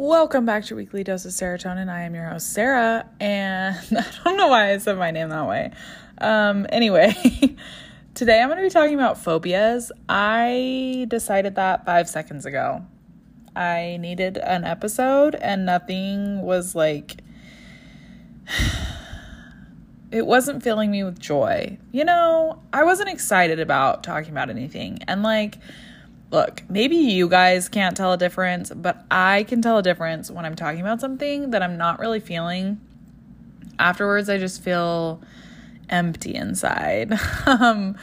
[0.00, 1.88] Welcome back to Weekly Dose of Serotonin.
[1.88, 5.48] I am your host, Sarah, and I don't know why I said my name that
[5.48, 5.72] way.
[6.18, 7.16] Um, anyway,
[8.14, 9.90] today I'm going to be talking about phobias.
[10.08, 12.86] I decided that five seconds ago.
[13.56, 17.16] I needed an episode, and nothing was like.
[20.10, 21.76] It wasn't filling me with joy.
[21.92, 25.00] You know, I wasn't excited about talking about anything.
[25.06, 25.58] And like,
[26.30, 30.44] look, maybe you guys can't tell a difference, but I can tell a difference when
[30.44, 32.80] I'm talking about something that I'm not really feeling.
[33.78, 35.22] Afterwards, I just feel
[35.88, 37.18] empty inside.
[37.46, 37.96] um,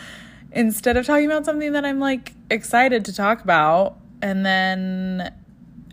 [0.52, 5.34] instead of talking about something that I'm like excited to talk about, and then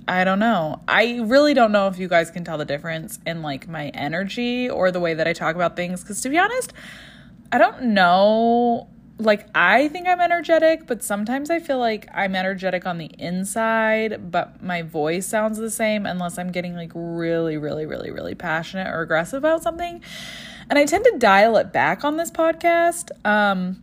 [0.09, 0.81] I don't know.
[0.89, 4.71] I really don't know if you guys can tell the difference in like my energy
[4.71, 6.03] or the way that I talk about things.
[6.03, 6.73] Because to be honest,
[7.51, 8.89] I don't know
[9.25, 14.31] like I think I'm energetic, but sometimes I feel like I'm energetic on the inside,
[14.31, 18.89] but my voice sounds the same unless I'm getting like really, really, really, really passionate
[18.89, 20.03] or aggressive about something.
[20.69, 23.11] And I tend to dial it back on this podcast.
[23.27, 23.83] Um,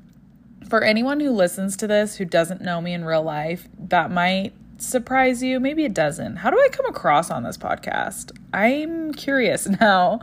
[0.69, 4.53] for anyone who listens to this who doesn't know me in real life, that might
[4.77, 5.59] surprise you.
[5.59, 6.37] Maybe it doesn't.
[6.37, 8.31] How do I come across on this podcast?
[8.53, 10.19] I'm curious now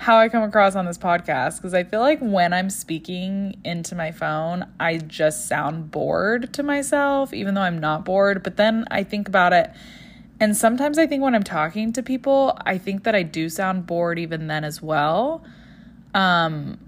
[0.00, 3.94] how I come across on this podcast because I feel like when I'm speaking into
[3.94, 8.42] my phone, I just sound bored to myself, even though I'm not bored.
[8.42, 9.70] But then I think about it,
[10.40, 13.84] and sometimes I think when I'm talking to people, I think that I do sound
[13.86, 15.44] bored even then as well.
[16.14, 16.78] Um,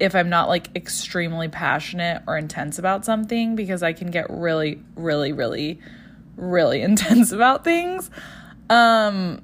[0.00, 4.82] if I'm not like extremely passionate or intense about something, because I can get really,
[4.96, 5.78] really, really,
[6.34, 8.10] really intense about things.
[8.68, 9.42] Um,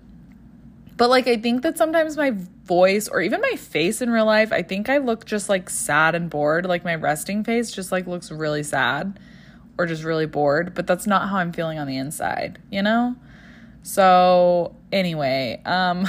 [0.97, 2.33] but like I think that sometimes my
[2.65, 6.15] voice or even my face in real life, I think I look just like sad
[6.15, 6.65] and bored.
[6.65, 9.19] Like my resting face just like looks really sad
[9.77, 13.15] or just really bored, but that's not how I'm feeling on the inside, you know?
[13.83, 16.09] So, anyway, um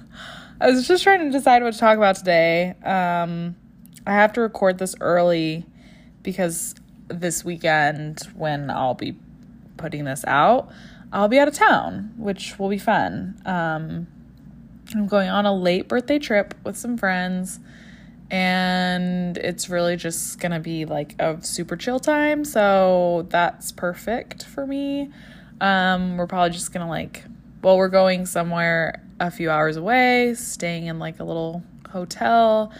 [0.60, 2.74] I was just trying to decide what to talk about today.
[2.84, 3.54] Um
[4.06, 5.66] I have to record this early
[6.22, 6.74] because
[7.08, 9.18] this weekend when I'll be
[9.76, 10.70] putting this out,
[11.12, 13.42] I'll be out of town, which will be fun.
[13.44, 14.06] Um
[14.94, 17.60] I'm going on a late birthday trip with some friends,
[18.30, 22.44] and it's really just gonna be like a super chill time.
[22.44, 25.10] So that's perfect for me.
[25.60, 27.24] Um, we're probably just gonna like,
[27.62, 32.72] well, we're going somewhere a few hours away, staying in like a little hotel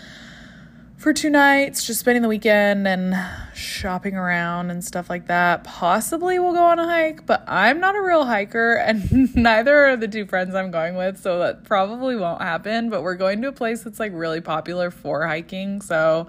[1.03, 3.13] for two nights, just spending the weekend and
[3.55, 5.65] shopping around and stuff like that.
[5.65, 9.97] Possibly we'll go on a hike, but I'm not a real hiker and neither are
[9.97, 12.89] the two friends I'm going with, so that probably won't happen.
[12.89, 16.29] But we're going to a place that's like really popular for hiking, so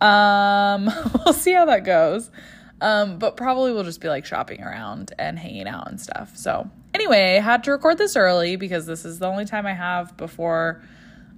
[0.00, 0.90] um
[1.24, 2.32] we'll see how that goes.
[2.80, 6.36] Um, but probably we'll just be like shopping around and hanging out and stuff.
[6.36, 9.72] So anyway, I had to record this early because this is the only time I
[9.72, 10.82] have before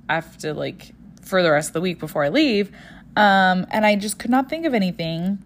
[0.09, 0.93] I have to like
[1.27, 2.71] for the rest of the week before I leave.
[3.17, 5.43] Um, and I just could not think of anything.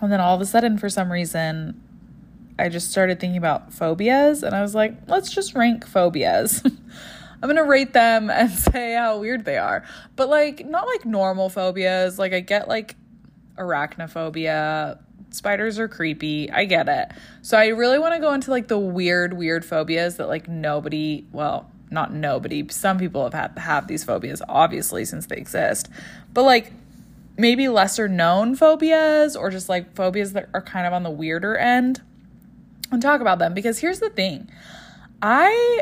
[0.00, 1.80] And then all of a sudden, for some reason,
[2.58, 4.42] I just started thinking about phobias.
[4.42, 6.62] And I was like, let's just rank phobias.
[7.42, 9.84] I'm going to rate them and say how weird they are.
[10.16, 12.18] But like, not like normal phobias.
[12.18, 12.96] Like, I get like
[13.56, 14.98] arachnophobia.
[15.30, 16.50] Spiders are creepy.
[16.50, 17.12] I get it.
[17.42, 21.26] So I really want to go into like the weird, weird phobias that like nobody,
[21.32, 22.66] well, not nobody.
[22.68, 25.88] Some people have had have these phobias obviously since they exist.
[26.32, 26.72] But like
[27.36, 31.56] maybe lesser known phobias or just like phobias that are kind of on the weirder
[31.56, 32.02] end
[32.92, 34.48] and talk about them because here's the thing.
[35.22, 35.80] I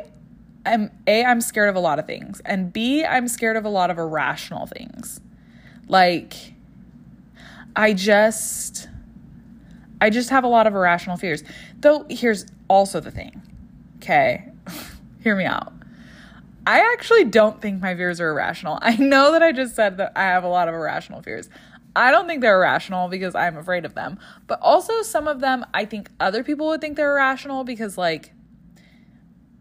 [0.65, 3.69] am A I'm scared of a lot of things and B I'm scared of a
[3.69, 5.21] lot of irrational things.
[5.89, 6.55] Like
[7.75, 8.89] I just
[10.01, 11.45] I just have a lot of irrational fears.
[11.81, 13.43] Though here's also the thing.
[13.99, 14.49] Okay.
[15.23, 15.73] Hear me out.
[16.67, 18.79] I actually don't think my fears are irrational.
[18.83, 21.49] I know that I just said that I have a lot of irrational fears.
[21.95, 24.19] I don't think they're irrational because I'm afraid of them.
[24.47, 28.33] But also, some of them I think other people would think they're irrational because, like,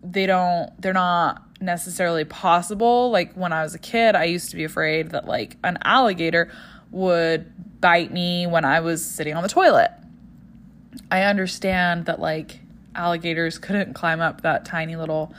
[0.03, 3.11] they don't, they're not necessarily possible.
[3.11, 6.51] Like, when I was a kid, I used to be afraid that, like, an alligator
[6.89, 9.91] would bite me when I was sitting on the toilet.
[11.11, 12.59] I understand that, like,
[12.95, 15.33] alligators couldn't climb up that tiny little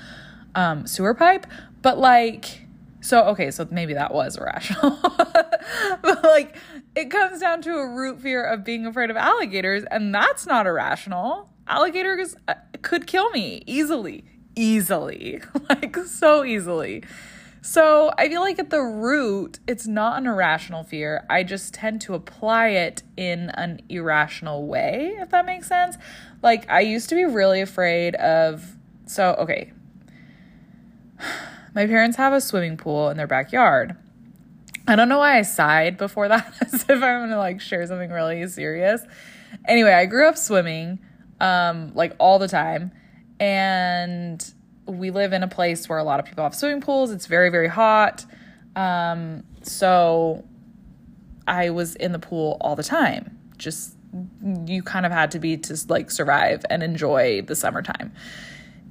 [0.54, 1.46] um, sewer pipe.
[1.82, 2.66] But like,
[3.00, 4.98] so okay, so maybe that was irrational.
[6.02, 6.56] but like,
[6.94, 10.66] it comes down to a root fear of being afraid of alligators, and that's not
[10.66, 11.50] irrational.
[11.66, 17.02] Alligators uh, could kill me easily, easily, like so easily.
[17.64, 21.24] So I feel like at the root, it's not an irrational fear.
[21.30, 25.96] I just tend to apply it in an irrational way, if that makes sense.
[26.42, 28.76] Like I used to be really afraid of
[29.06, 29.72] So, okay.
[31.74, 33.96] My parents have a swimming pool in their backyard.
[34.86, 38.10] I don't know why I sighed before that, as if I'm gonna like share something
[38.10, 39.02] really serious.
[39.66, 40.98] Anyway, I grew up swimming
[41.40, 42.92] um, like all the time,
[43.38, 44.52] and
[44.86, 47.10] we live in a place where a lot of people have swimming pools.
[47.10, 48.24] It's very, very hot.
[48.74, 50.44] Um, so
[51.46, 53.38] I was in the pool all the time.
[53.56, 53.96] Just
[54.66, 58.12] you kind of had to be to like survive and enjoy the summertime.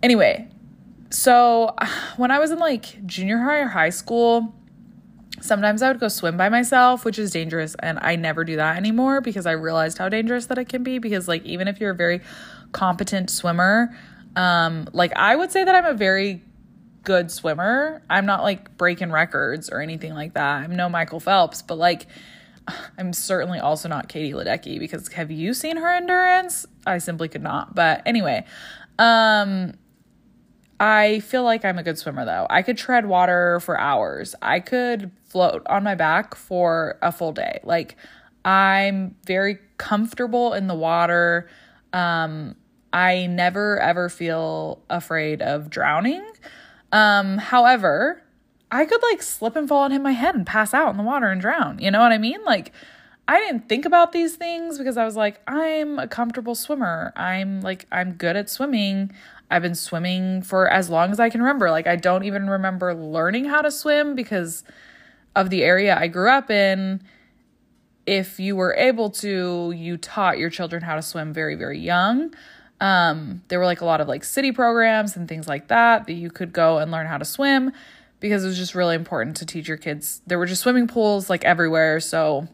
[0.02, 0.48] Anyway,
[1.12, 1.76] so
[2.18, 4.54] when I was in like junior high or high school,
[5.42, 7.76] sometimes I would go swim by myself, which is dangerous.
[7.80, 11.00] And I never do that anymore because I realized how dangerous that it can be.
[11.00, 12.22] Because, like, even if you're a very
[12.72, 13.96] competent swimmer,
[14.36, 16.42] um, like, I would say that I'm a very
[17.04, 18.02] good swimmer.
[18.10, 20.64] I'm not like breaking records or anything like that.
[20.64, 22.08] I'm no Michael Phelps, but like,
[22.98, 26.66] I'm certainly also not Katie Ledecky because have you seen her endurance?
[26.86, 27.76] I simply could not.
[27.76, 28.46] But anyway,
[29.00, 29.74] um,
[30.82, 32.48] I feel like I'm a good swimmer though.
[32.50, 34.34] I could tread water for hours.
[34.42, 37.60] I could float on my back for a full day.
[37.64, 37.96] Like
[38.44, 41.48] I'm very comfortable in the water.
[41.94, 42.56] Um
[42.92, 46.26] I never ever feel afraid of drowning.
[46.92, 48.24] Um however,
[48.72, 51.04] I could like slip and fall and hit my head and pass out in the
[51.04, 51.78] water and drown.
[51.78, 52.44] You know what I mean?
[52.44, 52.72] Like
[53.28, 57.14] I didn't think about these things because I was like, I'm a comfortable swimmer.
[57.16, 59.12] I'm like, I'm good at swimming.
[59.52, 61.70] I've been swimming for as long as I can remember.
[61.70, 64.64] Like, I don't even remember learning how to swim because
[65.36, 67.02] of the area I grew up in.
[68.06, 72.34] If you were able to, you taught your children how to swim very, very young.
[72.80, 76.14] Um, there were like a lot of like city programs and things like that that
[76.14, 77.72] you could go and learn how to swim
[78.20, 80.22] because it was just really important to teach your kids.
[80.26, 82.00] There were just swimming pools like everywhere.
[82.00, 82.48] So,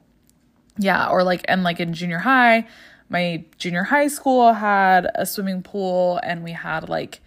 [0.77, 2.67] yeah, or like, and like in junior high,
[3.09, 7.21] my junior high school had a swimming pool and we had like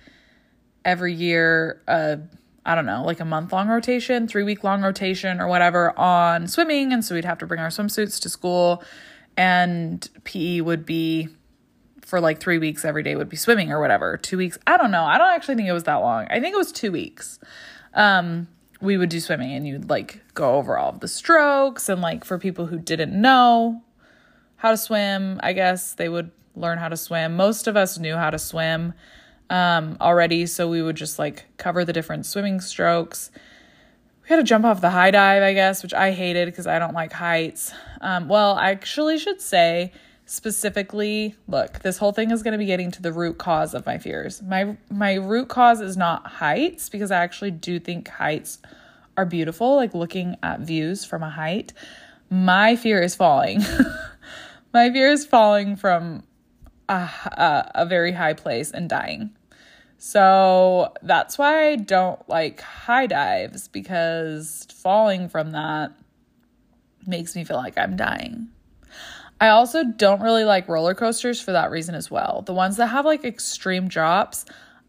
[0.85, 2.17] every year uh
[2.65, 6.47] I don't know, like a month long rotation, three week long rotation or whatever on
[6.47, 6.93] swimming.
[6.93, 8.85] And so we'd have to bring our swimsuits to school
[9.37, 11.29] and PE would be
[12.03, 14.17] for like three weeks every day would be swimming or whatever.
[14.19, 14.59] Two weeks.
[14.67, 15.05] I don't know.
[15.05, 16.27] I don't actually think it was that long.
[16.29, 17.39] I think it was two weeks.
[17.95, 18.49] Um,
[18.81, 22.25] we would do swimming and you'd like go over all of the strokes and like
[22.25, 23.83] for people who didn't know
[24.61, 25.41] how to swim.
[25.43, 27.35] I guess they would learn how to swim.
[27.35, 28.93] Most of us knew how to swim
[29.49, 33.31] um, already, so we would just like cover the different swimming strokes.
[34.23, 36.79] We had to jump off the high dive, I guess, which I hated because I
[36.79, 37.73] don't like heights.
[38.03, 39.93] Um, well, I actually should say
[40.27, 43.85] specifically look this whole thing is going to be getting to the root cause of
[43.85, 48.61] my fears my my root cause is not heights because i actually do think heights
[49.17, 51.73] are beautiful like looking at views from a height
[52.31, 53.61] my fear is falling
[54.73, 56.25] My fear is falling from
[56.89, 59.31] a, a, a very high place and dying.
[59.99, 65.93] So that's why I don't like high dives because falling from that
[67.07, 68.49] makes me feel like I'm dying.
[69.41, 72.43] I also don't really like roller coasters for that reason as well.
[72.47, 74.45] The ones that have like extreme drops,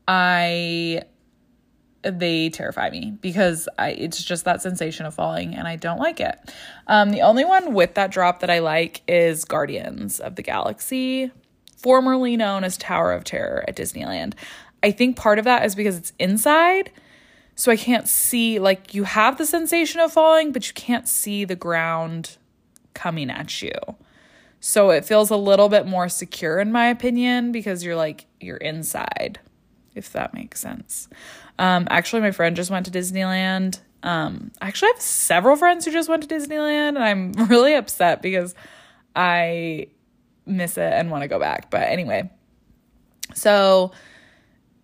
[0.07, 1.03] I
[2.03, 6.19] they terrify me because I it's just that sensation of falling and I don't like
[6.19, 6.37] it.
[6.87, 11.31] Um, the only one with that drop that I like is Guardians of the Galaxy,
[11.77, 14.33] formerly known as Tower of Terror at Disneyland.
[14.83, 16.91] I think part of that is because it's inside,
[17.55, 21.45] so I can't see like you have the sensation of falling, but you can't see
[21.45, 22.37] the ground
[22.93, 23.71] coming at you.
[24.59, 28.57] So it feels a little bit more secure in my opinion because you're like you're
[28.57, 29.39] inside,
[29.95, 31.07] if that makes sense.
[31.61, 33.79] Um, actually, my friend just went to Disneyland.
[34.01, 38.23] Um, I actually have several friends who just went to Disneyland, and I'm really upset
[38.23, 38.55] because
[39.15, 39.89] I
[40.47, 41.69] miss it and want to go back.
[41.69, 42.31] But anyway,
[43.35, 43.91] so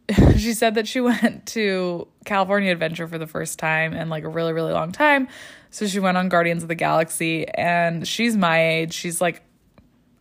[0.38, 4.30] she said that she went to California Adventure for the first time in like a
[4.30, 5.30] really, really long time.
[5.72, 8.94] So she went on Guardians of the Galaxy, and she's my age.
[8.94, 9.42] She's like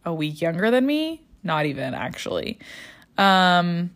[0.06, 2.60] a week younger than me, not even actually.
[3.18, 3.90] Um,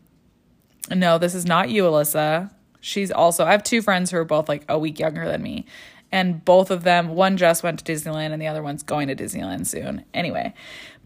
[0.90, 2.50] no, this is not you, Alyssa.
[2.80, 5.66] She's also, I have two friends who are both like a week younger than me.
[6.12, 9.14] And both of them, one just went to Disneyland and the other one's going to
[9.14, 10.04] Disneyland soon.
[10.12, 10.54] Anyway,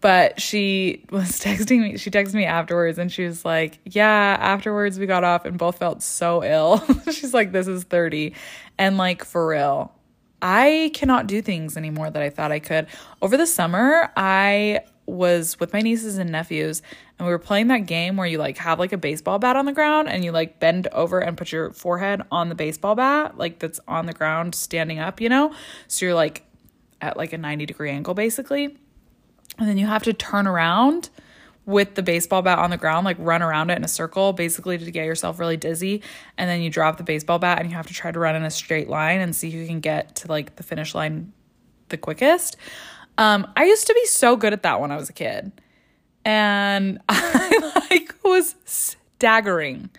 [0.01, 1.97] but she was texting me.
[1.97, 5.77] She texted me afterwards and she was like, Yeah, afterwards we got off and both
[5.77, 6.83] felt so ill.
[7.11, 8.33] She's like, This is 30.
[8.77, 9.93] And like, for real,
[10.41, 12.87] I cannot do things anymore that I thought I could.
[13.21, 14.81] Over the summer, I
[15.15, 16.81] was with my nieces and nephews
[17.17, 19.65] and we were playing that game where you like have like a baseball bat on
[19.65, 23.37] the ground and you like bend over and put your forehead on the baseball bat
[23.37, 25.53] like that's on the ground standing up you know
[25.87, 26.43] so you're like
[27.01, 28.77] at like a 90 degree angle basically
[29.57, 31.09] and then you have to turn around
[31.65, 34.77] with the baseball bat on the ground, like run around it in a circle, basically
[34.77, 36.01] to get yourself really dizzy.
[36.37, 38.43] And then you drop the baseball bat and you have to try to run in
[38.43, 41.33] a straight line and see who can get to like the finish line
[41.89, 42.57] the quickest.
[43.17, 45.51] Um, I used to be so good at that when I was a kid.
[46.23, 49.89] And I like was staggering,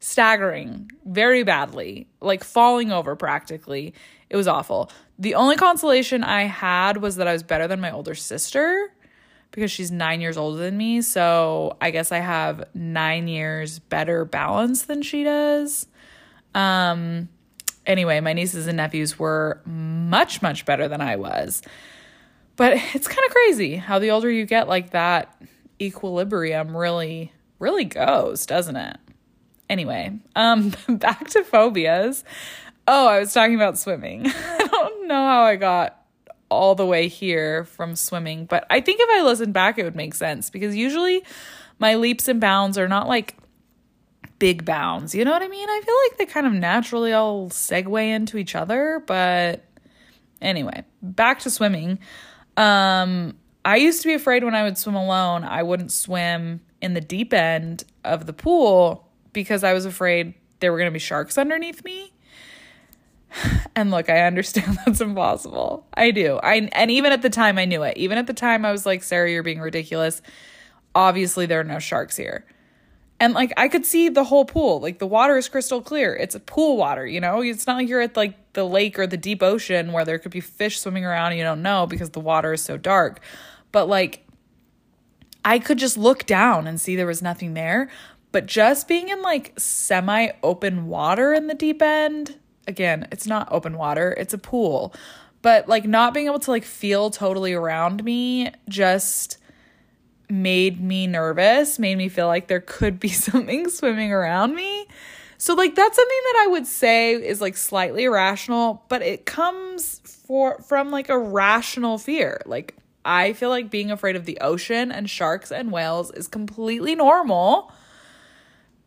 [0.00, 3.92] staggering very badly, like falling over practically.
[4.30, 4.90] It was awful.
[5.18, 8.92] The only consolation I had was that I was better than my older sister
[9.50, 11.00] because she's nine years older than me.
[11.02, 15.86] So I guess I have nine years better balance than she does.
[16.54, 17.28] Um,
[17.86, 21.62] anyway, my nieces and nephews were much, much better than I was.
[22.56, 25.40] But it's kind of crazy how the older you get, like that
[25.80, 28.96] equilibrium really, really goes, doesn't it?
[29.68, 32.24] Anyway, um, back to phobias.
[32.88, 34.26] Oh, I was talking about swimming.
[34.26, 36.02] I don't know how I got
[36.48, 39.96] all the way here from swimming, but I think if I listened back, it would
[39.96, 41.24] make sense because usually
[41.80, 43.36] my leaps and bounds are not like
[44.38, 45.14] big bounds.
[45.14, 45.68] You know what I mean?
[45.68, 49.64] I feel like they kind of naturally all segue into each other, but
[50.40, 51.98] anyway, back to swimming.
[52.56, 56.94] Um, I used to be afraid when I would swim alone, I wouldn't swim in
[56.94, 60.98] the deep end of the pool because I was afraid there were going to be
[60.98, 62.12] sharks underneath me.
[63.74, 65.86] And look, I understand that's impossible.
[65.92, 66.38] I do.
[66.42, 67.98] I and even at the time I knew it.
[67.98, 70.22] Even at the time I was like, "Sarah, you're being ridiculous."
[70.94, 72.46] Obviously there are no sharks here.
[73.18, 74.80] And like I could see the whole pool.
[74.80, 76.14] Like the water is crystal clear.
[76.14, 77.40] It's a pool water, you know?
[77.40, 80.32] It's not like you're at like the lake or the deep ocean where there could
[80.32, 83.20] be fish swimming around and you don't know because the water is so dark.
[83.72, 84.26] But like
[85.44, 87.88] I could just look down and see there was nothing there.
[88.32, 93.48] But just being in like semi open water in the deep end, again, it's not
[93.50, 94.92] open water, it's a pool.
[95.40, 99.38] But like not being able to like feel totally around me just
[100.28, 104.86] made me nervous, made me feel like there could be something swimming around me.
[105.38, 109.98] So like that's something that I would say is like slightly irrational, but it comes
[110.26, 112.40] for from like a rational fear.
[112.46, 116.94] Like I feel like being afraid of the ocean and sharks and whales is completely
[116.94, 117.70] normal.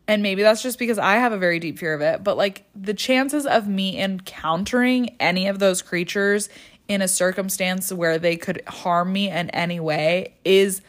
[0.07, 2.65] And maybe that's just because I have a very deep fear of it, but like
[2.75, 6.49] the chances of me encountering any of those creatures
[6.87, 10.81] in a circumstance where they could harm me in any way is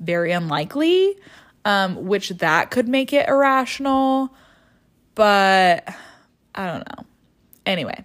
[0.00, 1.16] very unlikely,
[1.64, 4.34] um, which that could make it irrational.
[5.14, 5.88] But
[6.54, 7.04] I don't know.
[7.64, 8.04] Anyway,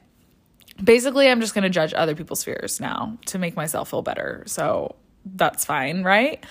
[0.83, 4.43] basically, I'm just going to judge other people's fears now to make myself feel better.
[4.47, 4.95] So
[5.25, 6.43] that's fine, right?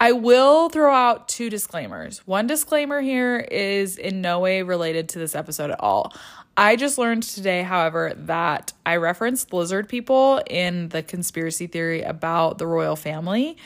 [0.00, 2.26] I will throw out two disclaimers.
[2.26, 6.12] One disclaimer here is in no way related to this episode at all.
[6.56, 12.58] I just learned today, however, that I referenced lizard people in the conspiracy theory about
[12.58, 13.56] the royal family.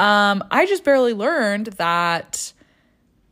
[0.00, 2.54] Um, I just barely learned that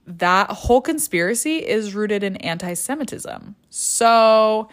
[0.07, 3.57] that whole conspiracy is rooted in anti-Semitism.
[3.71, 4.69] So,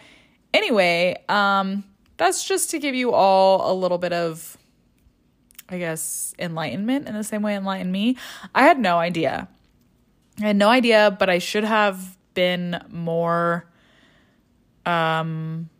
[0.52, 1.84] anyway, um,
[2.18, 4.58] that's just to give you all a little bit of,
[5.70, 8.18] I guess, enlightenment in the same way enlighten me.
[8.54, 9.48] I had no idea.
[10.42, 13.66] I had no idea, but I should have been more
[14.84, 15.70] um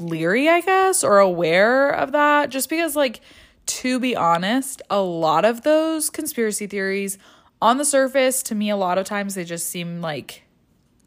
[0.00, 3.20] leery, I guess, or aware of that just because like
[3.66, 7.18] to be honest, a lot of those conspiracy theories
[7.60, 10.42] on the surface, to me, a lot of times they just seem like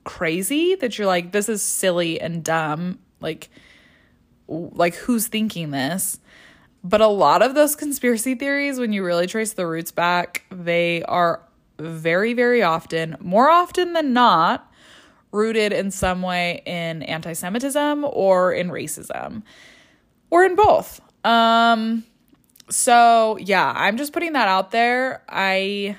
[0.05, 2.99] crazy that you're like, this is silly and dumb.
[3.19, 3.49] Like,
[4.47, 6.19] like who's thinking this?
[6.81, 11.03] But a lot of those conspiracy theories, when you really trace the roots back, they
[11.03, 11.41] are
[11.77, 14.71] very, very often, more often than not,
[15.33, 19.43] rooted in some way in anti Semitism or in racism
[20.29, 21.01] or in both.
[21.25, 22.05] Um,
[22.69, 25.23] so yeah, I'm just putting that out there.
[25.29, 25.97] I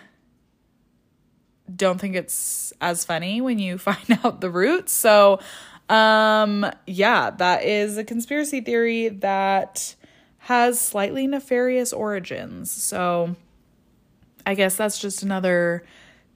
[1.75, 4.93] don't think it's as funny when you find out the roots.
[4.93, 5.41] So
[5.89, 9.95] um yeah, that is a conspiracy theory that
[10.39, 12.71] has slightly nefarious origins.
[12.71, 13.37] So
[14.45, 15.85] I guess that's just another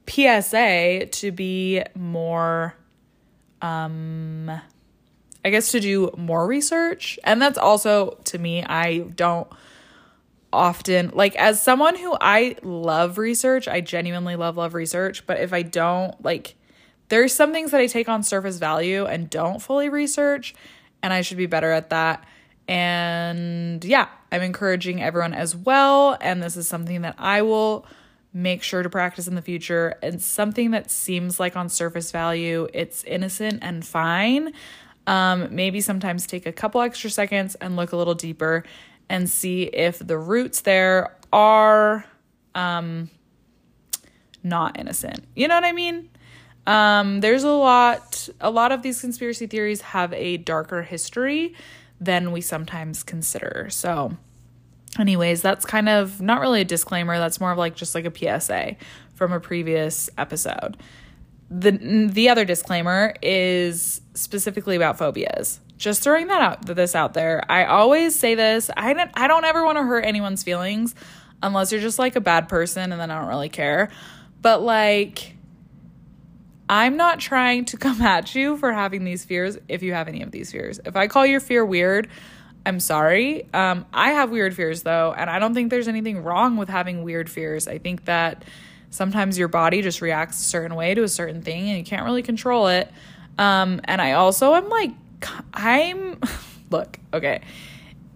[0.09, 2.75] PSA to be more
[3.63, 4.51] um
[5.45, 7.19] I guess to do more research.
[7.25, 9.49] And that's also to me I don't
[10.53, 15.53] often like as someone who I love research, I genuinely love love research, but if
[15.53, 16.57] I don't like
[17.09, 20.55] there's some things that I take on surface value and don't fully research
[21.03, 22.25] and I should be better at that.
[22.69, 27.87] And yeah, I'm encouraging everyone as well and this is something that I will
[28.33, 32.69] make sure to practice in the future and something that seems like on surface value
[32.73, 34.53] it's innocent and fine.
[35.07, 38.65] Um, maybe sometimes take a couple extra seconds and look a little deeper
[39.11, 42.07] and see if the roots there are
[42.55, 43.11] um,
[44.43, 45.27] not innocent.
[45.35, 46.09] You know what I mean?
[46.67, 51.55] Um, there's a lot, a lot of these conspiracy theories have a darker history
[52.01, 53.67] than we sometimes consider.
[53.71, 54.17] So,
[54.99, 57.19] anyways, that's kind of not really a disclaimer.
[57.19, 58.77] That's more of like just like a PSA
[59.15, 60.77] from a previous episode.
[61.51, 65.61] The the other disclaimer is specifically about phobias.
[65.81, 67.43] Just throwing that out this out there.
[67.49, 68.71] I always say this.
[68.77, 70.95] I don't I don't ever want to hurt anyone's feelings
[71.43, 73.89] unless you're just like a bad person and then I don't really care.
[74.43, 75.37] But like
[76.69, 80.21] I'm not trying to come at you for having these fears if you have any
[80.21, 80.81] of these fears.
[80.85, 82.09] If I call your fear weird,
[82.67, 83.49] I'm sorry.
[83.55, 87.05] Um, I have weird fears though, and I don't think there's anything wrong with having
[87.05, 87.67] weird fears.
[87.67, 88.45] I think that
[88.91, 92.05] sometimes your body just reacts a certain way to a certain thing and you can't
[92.05, 92.93] really control it.
[93.39, 94.91] Um, and I also am like,
[95.55, 96.19] I'm,
[96.71, 97.43] look, okay.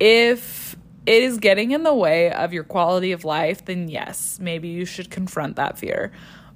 [0.00, 4.68] If it is getting in the way of your quality of life, then yes, maybe
[4.68, 6.12] you should confront that fear.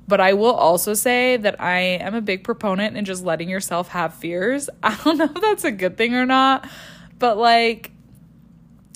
[0.06, 3.88] But I will also say that I am a big proponent in just letting yourself
[3.88, 4.70] have fears.
[4.82, 6.68] I don't know if that's a good thing or not,
[7.18, 7.92] but like,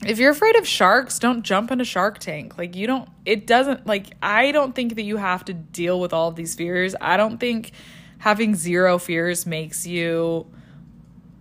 [0.04, 2.58] if you're afraid of sharks, don't jump in a Shark Tank.
[2.58, 6.12] Like, you don't, it doesn't, like, I don't think that you have to deal with
[6.12, 6.96] all of these fears.
[7.00, 7.70] I don't think
[8.18, 10.46] having zero fears makes you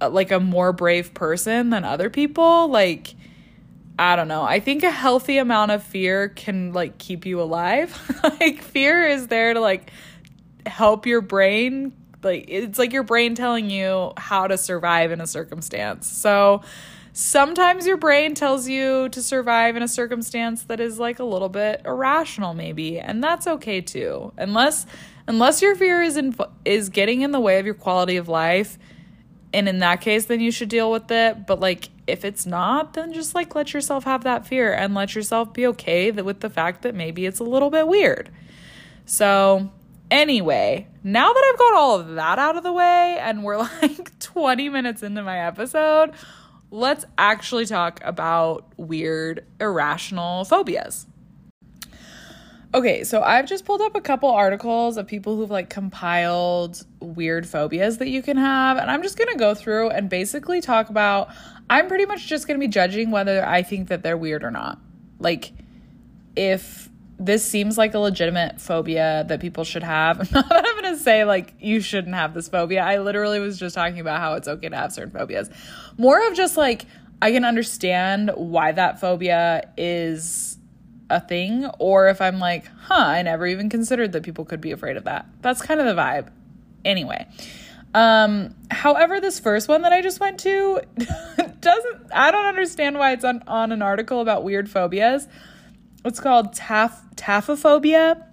[0.09, 2.67] like a more brave person than other people.
[2.67, 3.15] Like,
[3.99, 4.43] I don't know.
[4.43, 7.97] I think a healthy amount of fear can like keep you alive.
[8.39, 9.91] like fear is there to like
[10.65, 11.93] help your brain
[12.23, 16.07] like it's like your brain telling you how to survive in a circumstance.
[16.07, 16.61] So
[17.13, 21.49] sometimes your brain tells you to survive in a circumstance that is like a little
[21.49, 24.33] bit irrational maybe, and that's okay too.
[24.37, 24.85] Unless
[25.27, 28.77] unless your fear is in is getting in the way of your quality of life,
[29.53, 32.93] and in that case then you should deal with it, but like if it's not,
[32.93, 36.49] then just like let yourself have that fear and let yourself be okay with the
[36.49, 38.29] fact that maybe it's a little bit weird.
[39.05, 39.71] So,
[40.09, 44.19] anyway, now that I've got all of that out of the way and we're like
[44.19, 46.11] 20 minutes into my episode,
[46.69, 51.07] let's actually talk about weird, irrational phobias.
[52.73, 57.45] Okay, so I've just pulled up a couple articles of people who've like compiled weird
[57.45, 61.29] phobias that you can have, and I'm just gonna go through and basically talk about.
[61.69, 64.79] I'm pretty much just gonna be judging whether I think that they're weird or not.
[65.19, 65.51] Like,
[66.37, 71.25] if this seems like a legitimate phobia that people should have, I'm not gonna say
[71.25, 72.83] like you shouldn't have this phobia.
[72.83, 75.49] I literally was just talking about how it's okay to have certain phobias.
[75.97, 76.85] More of just like,
[77.21, 80.50] I can understand why that phobia is
[81.11, 84.71] a thing or if I'm like, huh, I never even considered that people could be
[84.71, 85.25] afraid of that.
[85.41, 86.29] That's kind of the vibe.
[86.83, 87.27] Anyway,
[87.93, 90.81] um, however, this first one that I just went to
[91.59, 95.27] doesn't, I don't understand why it's on, on an article about weird phobias.
[96.05, 98.25] It's called taf, taphophobia.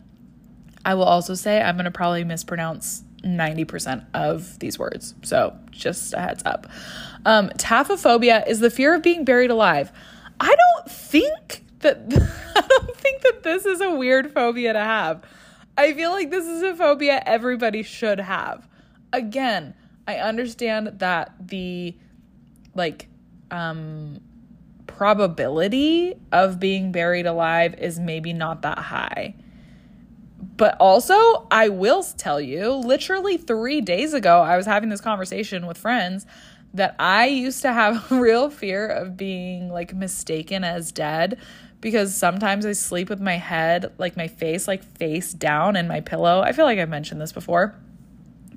[0.84, 5.14] I will also say I'm going to probably mispronounce 90% of these words.
[5.22, 6.66] So just a heads up.
[7.26, 9.92] Um, taphophobia is the fear of being buried alive.
[10.40, 11.98] I don't think that
[12.56, 15.22] I don't think that this is a weird phobia to have.
[15.76, 18.68] I feel like this is a phobia everybody should have.
[19.12, 19.74] Again,
[20.06, 21.96] I understand that the
[22.74, 23.08] like
[23.50, 24.20] um
[24.86, 29.34] probability of being buried alive is maybe not that high.
[30.56, 35.66] But also, I will tell you, literally 3 days ago I was having this conversation
[35.66, 36.26] with friends
[36.74, 41.38] that I used to have a real fear of being like mistaken as dead
[41.80, 46.00] because sometimes I sleep with my head, like my face, like face down in my
[46.00, 46.40] pillow.
[46.40, 47.74] I feel like I've mentioned this before.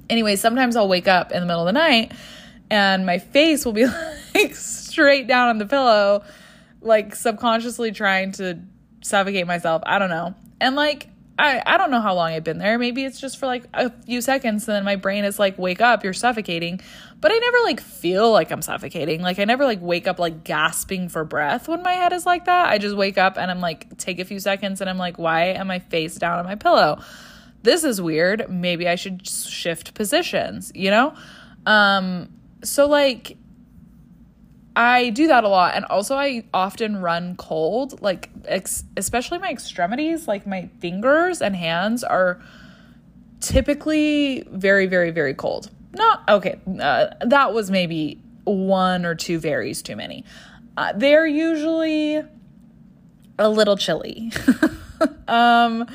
[0.09, 2.11] Anyway, sometimes I'll wake up in the middle of the night
[2.69, 3.85] and my face will be
[4.35, 6.23] like straight down on the pillow,
[6.81, 8.59] like subconsciously trying to
[9.01, 9.83] suffocate myself.
[9.85, 10.33] I don't know.
[10.59, 11.07] And like,
[11.37, 12.77] I, I don't know how long I've been there.
[12.77, 15.81] Maybe it's just for like a few seconds and then my brain is like, wake
[15.81, 16.81] up, you're suffocating.
[17.21, 19.21] But I never like feel like I'm suffocating.
[19.21, 22.45] Like I never like wake up like gasping for breath when my head is like
[22.45, 22.69] that.
[22.69, 25.45] I just wake up and I'm like, take a few seconds and I'm like, why
[25.45, 26.99] am I face down on my pillow?
[27.61, 28.49] This is weird.
[28.49, 31.13] Maybe I should shift positions, you know?
[31.67, 33.37] Um, so like
[34.75, 35.75] I do that a lot.
[35.75, 41.55] And also, I often run cold, like, ex- especially my extremities, like my fingers and
[41.55, 42.41] hands are
[43.41, 45.69] typically very, very, very cold.
[46.01, 50.25] Not okay, uh, that was maybe one or two varies too many.
[50.75, 52.23] Uh, they're usually
[53.37, 54.31] a little chilly.
[55.27, 55.85] um,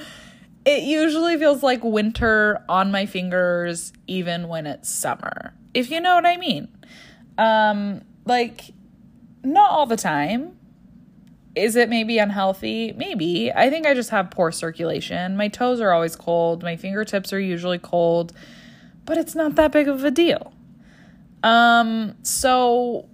[0.65, 6.15] it usually feels like winter on my fingers, even when it's summer, if you know
[6.15, 6.69] what I mean.
[7.37, 8.75] Um, like
[9.43, 10.57] not all the time
[11.57, 12.93] is it maybe unhealthy?
[12.93, 13.51] Maybe.
[13.51, 15.37] I think I just have poor circulation.
[15.39, 18.35] My toes are always cold, my fingertips are usually cold,
[19.07, 20.53] but it's not that big of a deal.
[21.43, 23.09] Um, so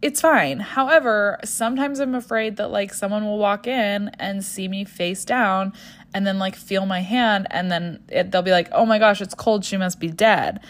[0.00, 0.60] it's fine.
[0.60, 5.72] However, sometimes I'm afraid that like someone will walk in and see me face down
[6.12, 9.20] and then like feel my hand and then it, they'll be like, "Oh my gosh,
[9.20, 9.64] it's cold.
[9.64, 10.60] She must be dead."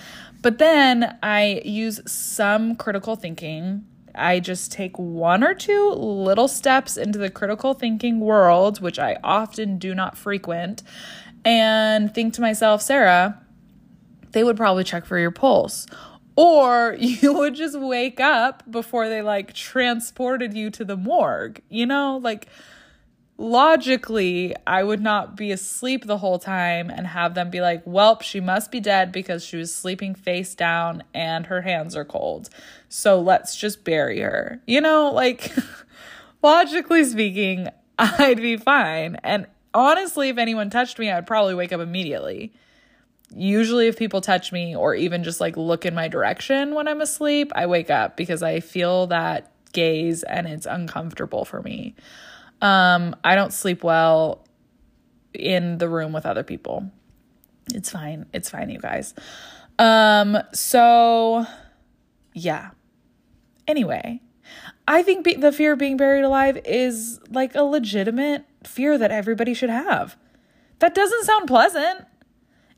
[0.41, 3.85] But then I use some critical thinking.
[4.15, 9.17] I just take one or two little steps into the critical thinking world, which I
[9.25, 10.83] often do not frequent,
[11.45, 13.44] and think to myself, Sarah,
[14.35, 15.87] they would probably check for your pulse
[16.37, 21.63] or you would just wake up before they like transported you to the morgue.
[21.69, 22.49] You know, like
[23.37, 28.23] logically, I would not be asleep the whole time and have them be like, Welp,
[28.23, 32.51] she must be dead because she was sleeping face down and her hands are cold.
[32.89, 34.61] So let's just bury her.
[34.67, 35.53] You know, like
[36.43, 37.69] logically speaking,
[37.99, 39.17] I'd be fine.
[39.23, 42.53] And honestly, if anyone touched me, I'd probably wake up immediately
[43.37, 47.01] usually if people touch me or even just like look in my direction when I'm
[47.01, 51.95] asleep, I wake up because I feel that gaze and it's uncomfortable for me.
[52.61, 54.47] Um, I don't sleep well
[55.33, 56.91] in the room with other people.
[57.75, 58.27] It's fine.
[58.33, 59.15] It's fine, you guys.
[59.79, 61.47] Um, so
[62.35, 62.71] yeah.
[63.67, 64.21] Anyway,
[64.87, 69.11] I think be- the fear of being buried alive is like a legitimate fear that
[69.11, 70.17] everybody should have.
[70.81, 72.05] That doesn't sound pleasant.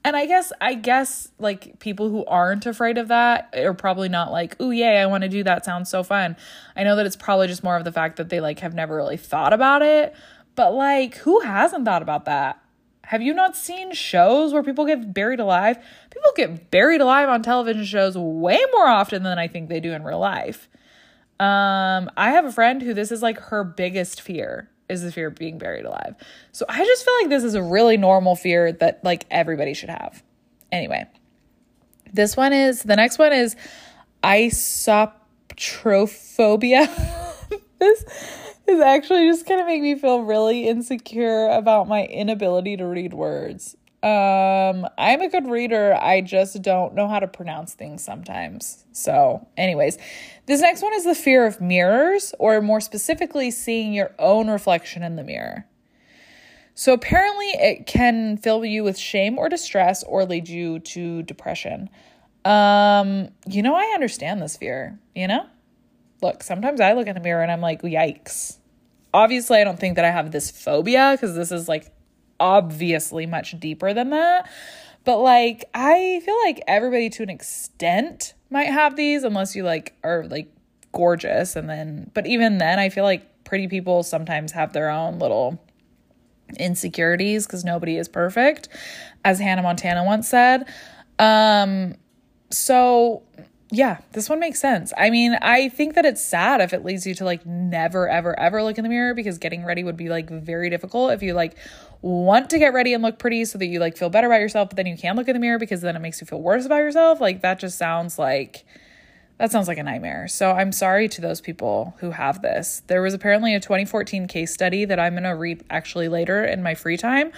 [0.07, 4.31] And I guess I guess like people who aren't afraid of that are probably not
[4.31, 5.65] like, "Oh yay, I want to do that.
[5.65, 6.37] Sounds so fun."
[6.77, 8.95] I know that it's probably just more of the fact that they like have never
[8.95, 10.15] really thought about it.
[10.55, 12.63] But like, who hasn't thought about that?
[13.03, 15.77] Have you not seen shows where people get buried alive?
[16.11, 19.93] People get buried alive on television shows way more often than I think they do
[19.93, 20.69] in real life.
[21.41, 25.29] Um, I have a friend who this is like her biggest fear is the fear
[25.29, 26.15] of being buried alive.
[26.53, 29.91] So I just feel like this is a really normal fear that like everybody should
[29.91, 30.23] have.
[30.73, 31.07] Anyway,
[32.13, 33.57] this one is the next one is
[34.23, 36.89] isotrophobia.
[37.79, 38.05] this
[38.67, 43.15] is actually just going to make me feel really insecure about my inability to read
[43.15, 43.77] words.
[44.03, 45.95] Um, I'm a good reader.
[45.95, 48.85] I just don't know how to pronounce things sometimes.
[48.93, 49.99] So, anyways,
[50.47, 55.03] this next one is the fear of mirrors, or more specifically, seeing your own reflection
[55.03, 55.67] in the mirror.
[56.75, 61.91] So, apparently, it can fill you with shame or distress or lead you to depression.
[62.45, 65.47] Um, you know, I understand this fear, you know?
[66.23, 68.59] Look, sometimes I look in the mirror and I'm like, yikes.
[69.13, 71.93] Obviously, I don't think that I have this phobia because this is like
[72.39, 74.49] obviously much deeper than that.
[75.05, 79.95] But like, I feel like everybody to an extent might have these unless you like
[80.03, 80.53] are like
[80.93, 81.57] gorgeous.
[81.57, 85.63] And then, but even then, I feel like pretty people sometimes have their own little
[86.59, 88.69] insecurities because nobody is perfect,
[89.25, 90.67] as Hannah Montana once said.
[91.19, 91.95] Um,
[92.51, 93.23] so
[93.71, 94.93] yeah, this one makes sense.
[94.97, 98.39] I mean, I think that it's sad if it leads you to like never, ever,
[98.39, 101.35] ever look in the mirror because getting ready would be like very difficult if you
[101.35, 101.57] like
[102.03, 104.71] want to get ready and look pretty so that you like feel better about yourself,
[104.71, 106.67] but then you can't look in the mirror because then it makes you feel worse
[106.67, 107.21] about yourself.
[107.21, 108.65] Like that just sounds like
[109.39, 110.29] that sounds like a nightmare.
[110.29, 112.83] So I'm sorry to those people who have this.
[112.87, 116.63] There was apparently a 2014 case study that I'm going to read actually later in
[116.63, 117.33] my free time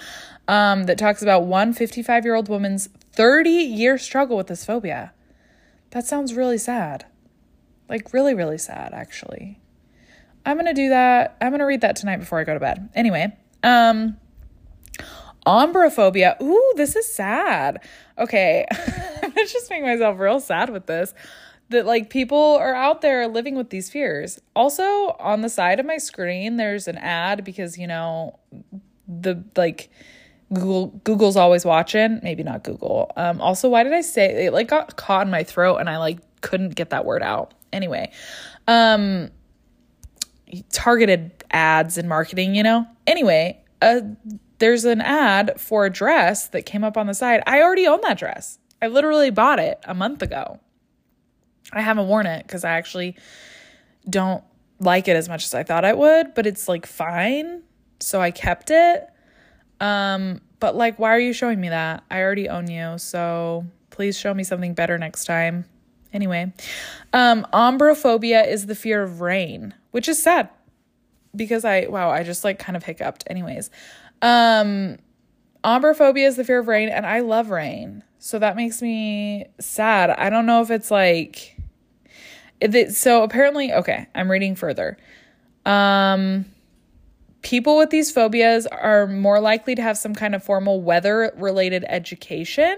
[0.47, 5.11] um, that talks about one 55 year old woman's 30 year struggle with this phobia.
[5.91, 7.05] That sounds really sad.
[7.89, 9.59] Like, really, really sad, actually.
[10.45, 11.35] I'm gonna do that.
[11.41, 12.89] I'm gonna read that tonight before I go to bed.
[12.95, 14.17] Anyway, um,
[15.45, 16.39] Ombrophobia.
[16.41, 17.81] Ooh, this is sad.
[18.17, 18.65] Okay,
[19.23, 21.13] I'm just make myself real sad with this.
[21.69, 24.39] That like people are out there living with these fears.
[24.55, 24.83] Also,
[25.19, 28.39] on the side of my screen, there's an ad because you know
[29.07, 29.91] the like
[30.51, 32.19] Google Google's always watching.
[32.23, 33.11] Maybe not Google.
[33.15, 35.97] Um, also, why did I say it like got caught in my throat and I
[35.97, 37.53] like couldn't get that word out.
[37.71, 38.11] Anyway,
[38.67, 39.29] um,
[40.71, 42.85] targeted ads and marketing, you know.
[43.05, 44.01] Anyway, uh,
[44.59, 47.41] there's an ad for a dress that came up on the side.
[47.47, 48.59] I already own that dress.
[48.81, 50.59] I literally bought it a month ago.
[51.73, 53.15] I haven't worn it because I actually
[54.09, 54.43] don't
[54.79, 57.63] like it as much as I thought I would, but it's like fine.
[57.99, 59.07] So I kept it.
[59.79, 62.03] Um, but like, why are you showing me that?
[62.09, 65.65] I already own you, so please show me something better next time.
[66.11, 66.51] Anyway,
[67.13, 70.49] um, ombrophobia is the fear of rain, which is sad
[71.35, 73.23] because I, wow, I just like kind of hiccuped.
[73.27, 73.69] Anyways,
[74.21, 74.97] um,
[75.63, 78.03] ombrophobia is the fear of rain, and I love rain.
[78.19, 80.09] So that makes me sad.
[80.09, 81.57] I don't know if it's like,
[82.89, 84.97] so apparently, okay, I'm reading further.
[85.65, 86.45] Um,
[87.41, 91.85] people with these phobias are more likely to have some kind of formal weather related
[91.87, 92.77] education.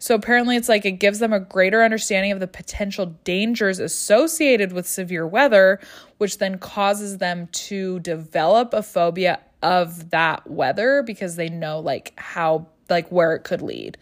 [0.00, 4.72] So apparently, it's like it gives them a greater understanding of the potential dangers associated
[4.72, 5.80] with severe weather,
[6.18, 12.12] which then causes them to develop a phobia of that weather because they know like
[12.18, 13.98] how, like where it could lead,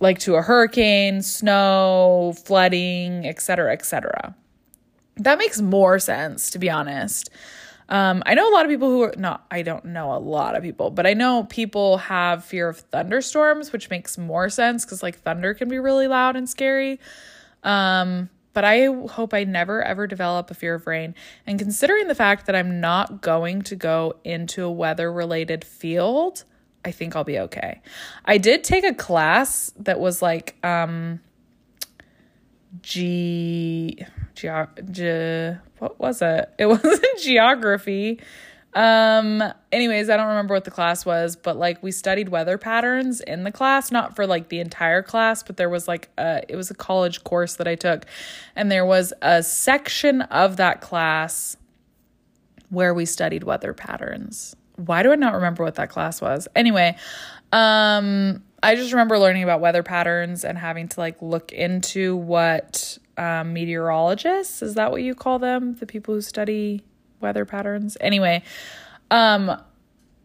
[0.00, 4.34] like to a hurricane, snow, flooding, etc., etc.
[5.16, 7.30] That makes more sense, to be honest.
[7.88, 10.54] Um, I know a lot of people who are not, I don't know a lot
[10.54, 15.02] of people, but I know people have fear of thunderstorms, which makes more sense because
[15.02, 17.00] like thunder can be really loud and scary.
[17.62, 21.14] Um, but I hope I never ever develop a fear of rain.
[21.46, 26.42] And considering the fact that I'm not going to go into a weather related field,
[26.84, 27.80] I think I'll be okay.
[28.24, 31.20] I did take a class that was like, um,
[32.82, 34.46] G, ge-
[34.90, 36.52] ge- what was it?
[36.58, 38.20] It wasn't geography.
[38.78, 43.20] Um, anyways, I don't remember what the class was, but like we studied weather patterns
[43.20, 46.54] in the class, not for like the entire class, but there was like a, it
[46.54, 48.06] was a college course that I took,
[48.54, 51.56] and there was a section of that class
[52.70, 54.54] where we studied weather patterns.
[54.76, 56.46] Why do I not remember what that class was?
[56.54, 56.96] Anyway,
[57.50, 62.96] um, I just remember learning about weather patterns and having to like look into what
[63.16, 65.74] um, meteorologists is that what you call them?
[65.74, 66.84] The people who study
[67.20, 67.96] weather patterns.
[68.00, 68.42] Anyway,
[69.10, 69.60] um,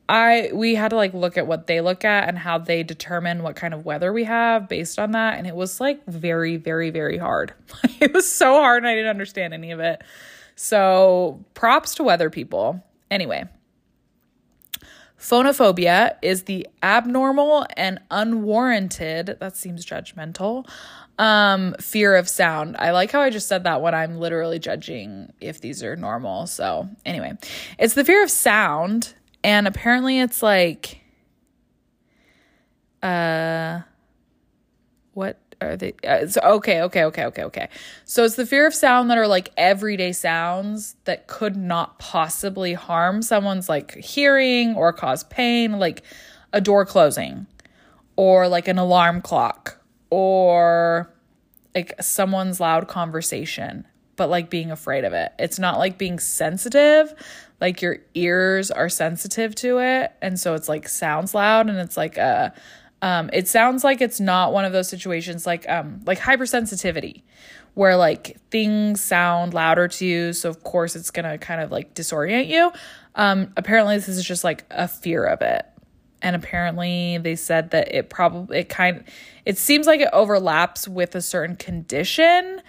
[0.09, 3.41] I we had to like look at what they look at and how they determine
[3.41, 6.89] what kind of weather we have based on that, and it was like very, very,
[6.89, 7.53] very hard.
[7.99, 10.03] it was so hard, and I didn't understand any of it.
[10.55, 12.83] So props to weather people.
[13.09, 13.45] Anyway.
[15.23, 20.67] Phonophobia is the abnormal and unwarranted, that seems judgmental,
[21.19, 22.75] um, fear of sound.
[22.77, 26.47] I like how I just said that when I'm literally judging if these are normal.
[26.47, 27.37] So, anyway,
[27.77, 31.01] it's the fear of sound, and apparently it's like,
[33.01, 33.81] uh,
[35.13, 35.93] what are they?
[36.07, 37.69] Uh, so, okay, okay, okay, okay, okay.
[38.05, 42.73] So it's the fear of sound that are like everyday sounds that could not possibly
[42.73, 46.01] harm someone's like hearing or cause pain, like
[46.51, 47.45] a door closing
[48.15, 49.82] or like an alarm clock
[50.13, 51.11] or
[51.73, 53.83] like someone's loud conversation,
[54.15, 55.33] but like being afraid of it.
[55.39, 57.15] It's not like being sensitive,
[57.59, 60.11] like your ears are sensitive to it.
[60.21, 62.53] And so it's like sounds loud and it's like a,
[63.01, 67.23] um, it sounds like it's not one of those situations like um like hypersensitivity
[67.73, 71.93] where like things sound louder to you so of course it's gonna kind of like
[71.95, 72.71] disorient you
[73.15, 75.65] um apparently this is just like a fear of it
[76.23, 79.03] and apparently they said that it probably it kind
[79.45, 82.61] it seems like it overlaps with a certain condition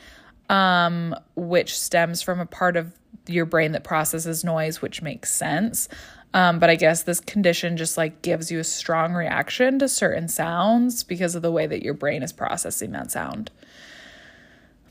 [0.51, 2.93] um which stems from a part of
[3.27, 5.89] your brain that processes noise which makes sense
[6.35, 10.27] um, but I guess this condition just like gives you a strong reaction to certain
[10.27, 13.53] sounds because of the way that your brain is processing that sound.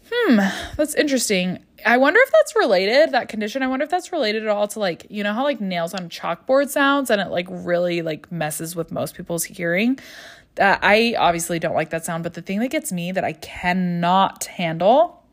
[0.10, 0.38] Hmm,
[0.78, 1.66] that's interesting.
[1.86, 3.64] I wonder if that's related, that condition.
[3.64, 6.10] I wonder if that's related at all to like, you know how like nails on
[6.10, 10.00] chalkboard sounds and it like really like messes with most people's hearing.
[10.60, 13.34] Uh, I obviously don't like that sound, but the thing that gets me that I
[13.34, 15.24] cannot handle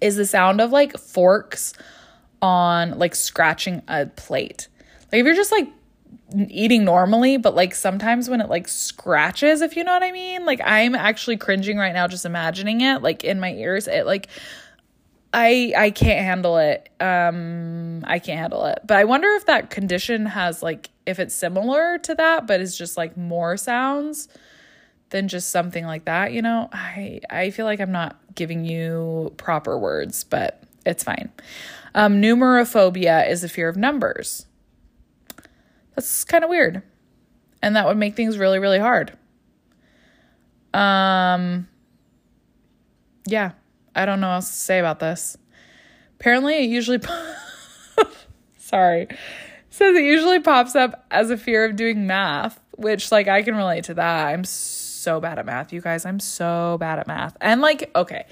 [0.00, 1.74] is the sound of like forks
[2.40, 4.68] on like scratching a plate.
[5.10, 5.68] Like if you're just like
[6.48, 10.44] eating normally, but like sometimes when it like scratches, if you know what I mean,
[10.44, 13.88] like I'm actually cringing right now just imagining it like in my ears.
[13.88, 14.28] It like
[15.34, 16.88] I I can't handle it.
[17.00, 18.80] Um I can't handle it.
[18.86, 22.76] But I wonder if that condition has like if it's similar to that but it's
[22.76, 24.28] just like more sounds
[25.10, 26.68] than just something like that, you know?
[26.72, 31.30] I I feel like I'm not giving you proper words, but it's fine.
[31.94, 34.46] Um numerophobia is a fear of numbers.
[35.94, 36.82] That's kind of weird.
[37.62, 39.16] And that would make things really, really hard.
[40.74, 41.68] Um,
[43.26, 43.52] yeah,
[43.94, 45.36] I don't know what else to say about this.
[46.20, 47.00] Apparently, it usually,
[48.58, 49.08] sorry,
[49.70, 53.56] says it usually pops up as a fear of doing math, which, like, I can
[53.56, 54.26] relate to that.
[54.28, 56.06] I'm so bad at math, you guys.
[56.06, 57.36] I'm so bad at math.
[57.40, 58.26] And, like, okay,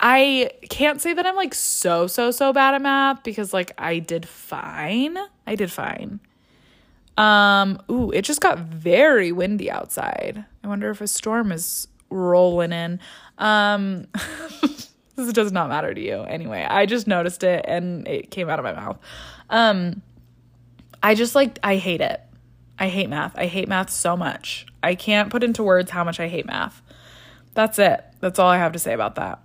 [0.00, 4.00] I can't say that I'm like so, so, so bad at math because, like, I
[4.00, 5.16] did fine.
[5.46, 6.18] I did fine.
[7.16, 10.44] Um, ooh, it just got very windy outside.
[10.64, 13.00] I wonder if a storm is rolling in.
[13.38, 14.06] Um,
[15.16, 16.22] this does not matter to you.
[16.22, 18.98] Anyway, I just noticed it and it came out of my mouth.
[19.50, 20.02] Um,
[21.02, 22.20] I just like, I hate it.
[22.78, 23.36] I hate math.
[23.36, 24.66] I hate math so much.
[24.82, 26.82] I can't put into words how much I hate math.
[27.54, 28.04] That's it.
[28.20, 29.40] That's all I have to say about that.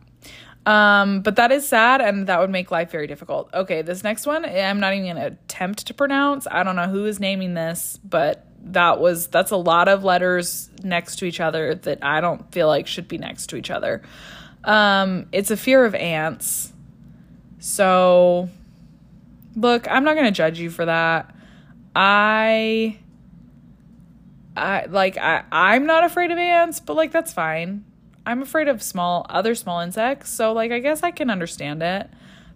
[0.66, 3.50] Um, but that is sad and that would make life very difficult.
[3.54, 6.46] Okay, this next one I'm not even going to attempt to pronounce.
[6.50, 10.70] I don't know who is naming this, but that was that's a lot of letters
[10.84, 14.02] next to each other that I don't feel like should be next to each other.
[14.64, 16.74] Um, it's a fear of ants.
[17.60, 18.50] So
[19.56, 21.34] look, I'm not going to judge you for that.
[21.96, 23.00] I
[24.56, 27.86] I like I I'm not afraid of ants, but like that's fine.
[28.26, 32.10] I'm afraid of small other small insects, so like I guess I can understand it.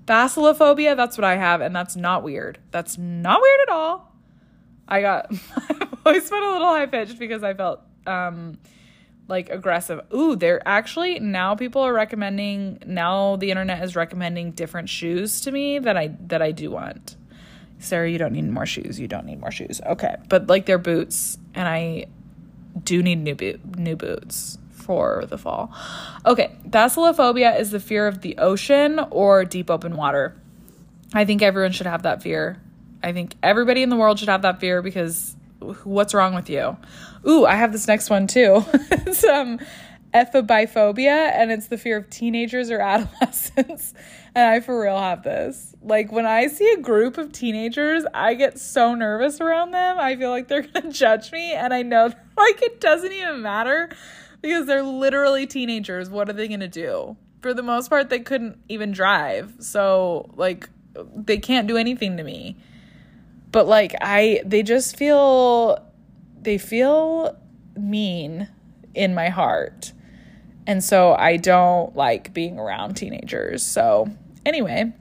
[0.05, 2.59] Basilophobia, that's what I have, and that's not weird.
[2.71, 4.13] That's not weird at all.
[4.87, 5.31] I got
[6.03, 8.57] voice went a little high pitched because I felt um
[9.27, 10.01] like aggressive.
[10.13, 15.51] Ooh, they're actually now people are recommending now the internet is recommending different shoes to
[15.51, 17.15] me that I that I do want.
[17.79, 18.99] Sarah, you don't need more shoes.
[18.99, 19.81] You don't need more shoes.
[19.85, 22.05] Okay, but like they're boots, and I
[22.83, 25.73] do need new boot new boots for the fall.
[26.25, 30.35] Okay, basilophobia is the fear of the ocean or deep open water.
[31.13, 32.61] I think everyone should have that fear.
[33.03, 35.35] I think everybody in the world should have that fear because
[35.83, 36.77] what's wrong with you?
[37.27, 38.63] Ooh, I have this next one too.
[38.73, 39.59] it's um
[40.13, 43.93] ephebiphobia and it's the fear of teenagers or adolescents.
[44.35, 45.73] and I for real have this.
[45.81, 49.97] Like when I see a group of teenagers, I get so nervous around them.
[49.99, 53.89] I feel like they're to judge me and I know like it doesn't even matter
[54.41, 56.09] because they're literally teenagers.
[56.09, 57.15] What are they to do?
[57.41, 59.55] For the most part, they couldn't even drive.
[59.59, 60.69] So, like,
[61.15, 62.57] they can't do anything to me.
[63.51, 65.85] But, like, I, they just feel,
[66.41, 67.37] they feel
[67.75, 68.47] mean
[68.93, 69.93] in my heart.
[70.67, 73.63] And so I don't like being around teenagers.
[73.65, 74.09] So,
[74.45, 74.93] anyway,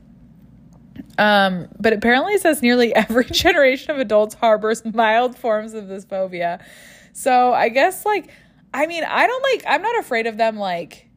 [1.19, 6.05] um, but apparently it says nearly every generation of adults harbors mild forms of this
[6.05, 6.65] phobia.
[7.13, 8.31] So I guess like
[8.73, 11.09] I mean, I don't like, I'm not afraid of them like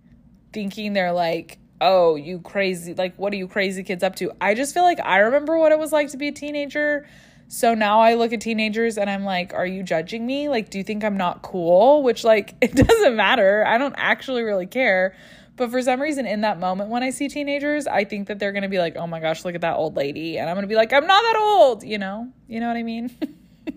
[0.52, 4.32] thinking they're like, oh, you crazy, like, what are you crazy kids up to?
[4.42, 7.08] I just feel like I remember what it was like to be a teenager.
[7.48, 10.50] So now I look at teenagers and I'm like, are you judging me?
[10.50, 12.02] Like, do you think I'm not cool?
[12.02, 13.66] Which, like, it doesn't matter.
[13.68, 15.16] I don't actually really care.
[15.56, 18.54] But for some reason, in that moment when I see teenagers, I think that they're
[18.54, 20.40] going to be like, oh my gosh, look at that old lady.
[20.40, 22.28] And I'm going to be like, I'm not that old, you know?
[22.48, 23.16] You know what I mean?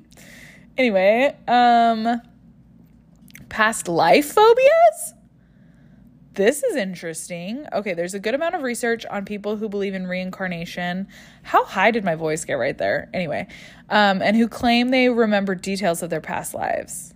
[0.79, 2.23] anyway, um,
[3.49, 5.15] Past life phobias?
[6.37, 7.67] This is interesting.
[7.73, 11.09] Okay, there's a good amount of research on people who believe in reincarnation.
[11.43, 13.09] How high did my voice get right there?
[13.15, 13.47] Anyway,
[13.89, 17.15] um, and who claim they remember details of their past lives.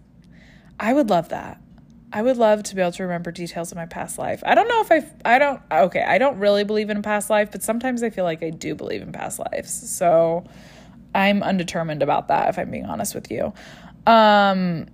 [0.81, 1.61] I would love that.
[2.15, 4.43] I would love to be able to remember details of my past life.
[4.45, 7.53] I don't know if I I don't okay, I don't really believe in past life,
[7.53, 9.71] but sometimes I feel like I do believe in past lives.
[9.71, 10.45] So
[11.15, 13.53] I'm undetermined about that if I'm being honest with you.
[14.07, 14.87] Um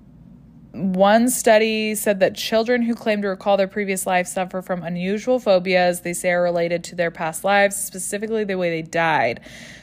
[0.76, 5.38] one study said that children who claim to recall their previous life suffer from unusual
[5.38, 9.40] phobias they say are related to their past lives, specifically the way they died.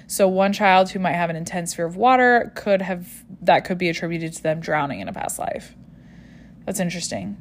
[0.07, 3.77] So one child who might have an intense fear of water could have that could
[3.77, 5.75] be attributed to them drowning in a past life.
[6.65, 7.37] That's interesting.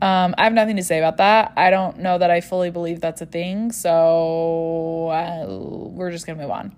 [0.00, 1.52] Um, I have nothing to say about that.
[1.56, 6.40] I don't know that I fully believe that's a thing, so uh, we're just gonna
[6.40, 6.76] move on.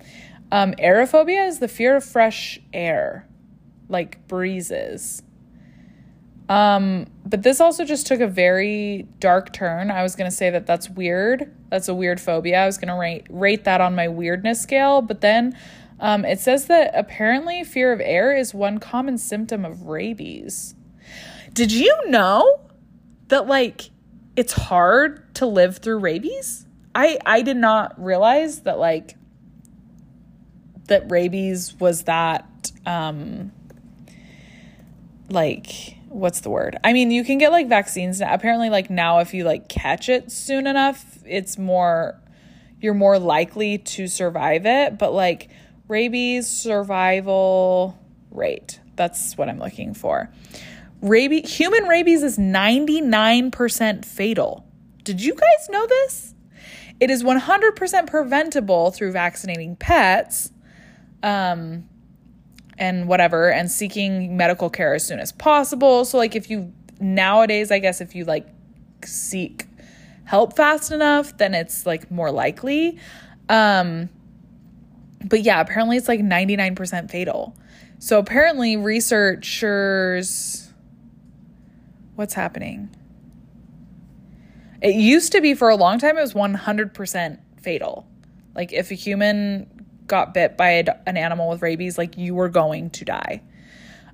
[0.52, 3.28] Um, aerophobia is the fear of fresh air,
[3.88, 5.22] like breezes.
[6.50, 9.88] Um, but this also just took a very dark turn.
[9.92, 11.54] I was going to say that that's weird.
[11.70, 12.64] That's a weird phobia.
[12.64, 15.56] I was going to rate rate that on my weirdness scale, but then
[16.00, 20.74] um, it says that apparently fear of air is one common symptom of rabies.
[21.52, 22.62] Did you know
[23.28, 23.90] that like
[24.34, 26.66] it's hard to live through rabies?
[26.96, 29.16] I I did not realize that like
[30.88, 33.52] that rabies was that um
[35.28, 36.76] like what's the word?
[36.82, 38.34] I mean, you can get like vaccines now.
[38.34, 42.20] Apparently, like now, if you like catch it soon enough, it's more,
[42.80, 44.98] you're more likely to survive it.
[44.98, 45.48] But like
[45.88, 47.98] rabies survival
[48.30, 50.30] rate, that's what I'm looking for.
[51.00, 54.66] Rabies, human rabies is 99% fatal.
[55.04, 56.34] Did you guys know this?
[56.98, 60.52] It is 100% preventable through vaccinating pets.
[61.22, 61.88] Um,
[62.80, 66.04] and whatever and seeking medical care as soon as possible.
[66.04, 68.48] So like if you nowadays I guess if you like
[69.04, 69.66] seek
[70.24, 72.98] help fast enough, then it's like more likely.
[73.48, 74.08] Um
[75.22, 77.54] but yeah, apparently it's like 99% fatal.
[77.98, 80.72] So apparently researchers
[82.14, 82.88] what's happening?
[84.82, 88.06] It used to be for a long time it was 100% fatal.
[88.54, 89.79] Like if a human
[90.10, 93.40] got bit by an animal with rabies, like you were going to die.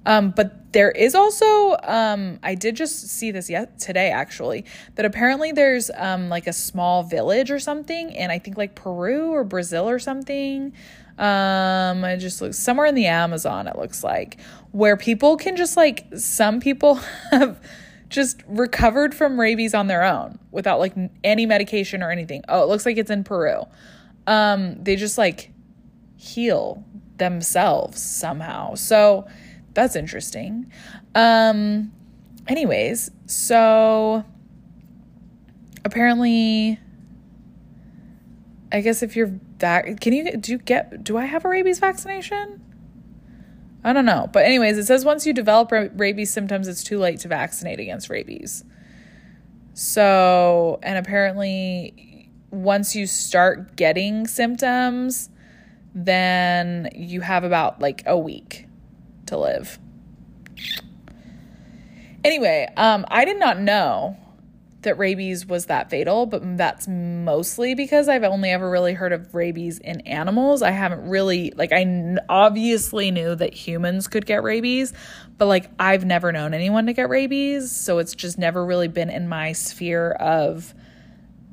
[0.05, 5.05] Um, but there is also, um, I did just see this yet today actually, that
[5.05, 9.42] apparently there's um, like a small village or something in I think like Peru or
[9.42, 10.72] Brazil or something.
[11.18, 14.38] Um, it just looks somewhere in the Amazon, it looks like,
[14.70, 16.94] where people can just like, some people
[17.32, 17.59] have
[18.09, 20.94] just recovered from rabies on their own without like
[21.24, 22.42] any medication or anything.
[22.49, 23.62] Oh, it looks like it's in Peru.
[24.28, 25.53] Um, they just like
[26.27, 26.85] heal
[27.18, 28.74] themselves somehow.
[28.74, 29.27] So
[29.74, 30.70] that's interesting.
[31.14, 31.93] Um,
[32.49, 34.24] anyways, so
[35.85, 36.79] apparently,
[38.72, 41.05] I guess if you're that, can you do you get?
[41.05, 42.62] Do I have a rabies vaccination?
[43.85, 44.29] I don't know.
[44.33, 48.11] But, anyways, it says once you develop rabies symptoms, it's too late to vaccinate against
[48.11, 48.64] rabies.
[49.74, 55.31] So, and apparently, once you start getting symptoms,
[55.97, 58.66] then you have about like a week
[59.24, 59.78] to live.
[62.22, 64.18] Anyway, um, I did not know
[64.82, 69.34] that rabies was that fatal, but that's mostly because I've only ever really heard of
[69.34, 70.61] rabies in animals.
[70.61, 74.92] I haven't really, like, I obviously knew that humans could get rabies,
[75.38, 77.72] but like, I've never known anyone to get rabies.
[77.72, 80.74] So it's just never really been in my sphere of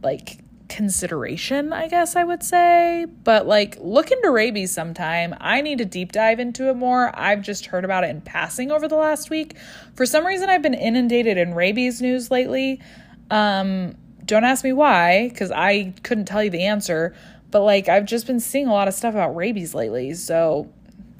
[0.03, 0.42] like
[0.73, 3.05] consideration, I guess I would say.
[3.23, 5.35] But like, look into rabies sometime.
[5.39, 7.11] I need to deep dive into it more.
[7.13, 9.55] I've just heard about it in passing over the last week.
[9.95, 12.81] For some reason, I've been inundated in rabies news lately.
[13.29, 13.95] Um,
[14.25, 17.15] don't ask me why, because I couldn't tell you the answer.
[17.51, 20.15] But like, I've just been seeing a lot of stuff about rabies lately.
[20.15, 20.73] So,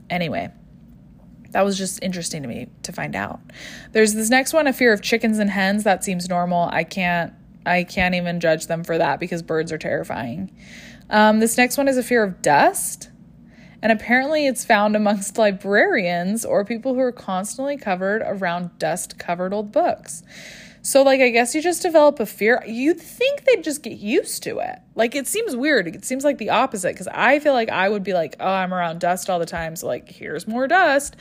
[0.10, 0.50] anyway,
[1.52, 3.40] that was just interesting to me to find out.
[3.92, 5.84] There's this next one, a fear of chickens and hens.
[5.84, 6.70] That seems normal.
[6.72, 7.34] I can't,
[7.66, 10.56] I can't even judge them for that because birds are terrifying.
[11.10, 13.10] Um, this next one is a fear of dust.
[13.82, 19.54] And apparently, it's found amongst librarians or people who are constantly covered around dust covered
[19.54, 20.24] old books.
[20.86, 22.62] So, like, I guess you just develop a fear.
[22.68, 24.80] You'd think they'd just get used to it.
[24.96, 25.88] Like, it seems weird.
[25.88, 28.74] It seems like the opposite because I feel like I would be like, oh, I'm
[28.74, 29.78] around dust all the time.
[29.78, 31.16] So, like, here's more dust.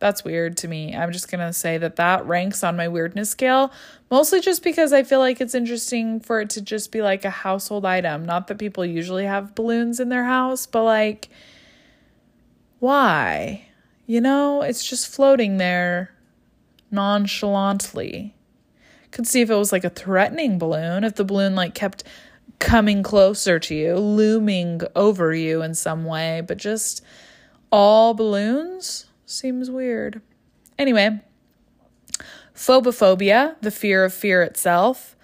[0.00, 0.96] That's weird to me.
[0.96, 3.70] I'm just going to say that that ranks on my weirdness scale,
[4.10, 7.30] mostly just because I feel like it's interesting for it to just be like a
[7.30, 8.24] household item.
[8.24, 11.28] Not that people usually have balloons in their house, but like,
[12.80, 13.66] why?
[14.06, 16.12] You know, it's just floating there
[16.90, 18.34] nonchalantly.
[19.12, 22.02] Could see if it was like a threatening balloon, if the balloon like kept
[22.58, 27.02] coming closer to you, looming over you in some way, but just
[27.70, 30.22] all balloons Seems weird.
[30.76, 31.20] Anyway,
[32.52, 35.14] phobophobia, the fear of fear itself.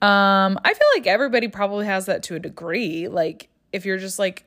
[0.00, 3.08] Um, I feel like everybody probably has that to a degree.
[3.08, 4.44] Like if you're just like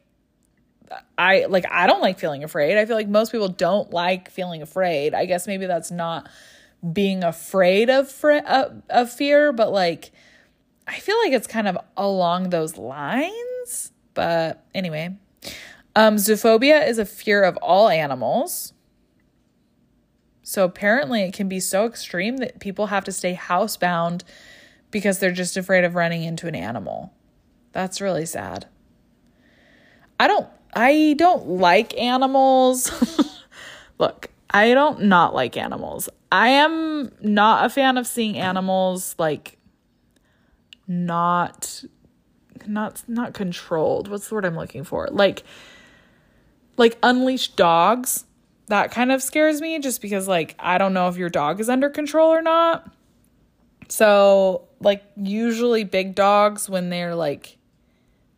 [1.18, 2.78] I like I don't like feeling afraid.
[2.78, 5.14] I feel like most people don't like feeling afraid.
[5.14, 6.30] I guess maybe that's not
[6.94, 10.12] being afraid of fr- of, of fear, but like
[10.88, 13.92] I feel like it's kind of along those lines.
[14.14, 15.16] But anyway,
[15.96, 18.74] um, zoophobia is a fear of all animals.
[20.44, 24.24] So apparently, it can be so extreme that people have to stay housebound
[24.90, 27.14] because they're just afraid of running into an animal.
[27.72, 28.68] That's really sad.
[30.20, 32.92] I don't I don't like animals.
[34.00, 36.10] Look, I don't not like animals.
[36.32, 39.58] I am not a fan of seeing animals like
[40.88, 41.84] not
[42.68, 44.08] not not controlled.
[44.08, 45.08] What's the word I'm looking for?
[45.12, 45.44] Like
[46.78, 48.26] like unleashed dogs
[48.68, 51.70] that kind of scares me just because like I don't know if your dog is
[51.70, 52.90] under control or not.
[53.90, 57.58] So, like usually big dogs when they're like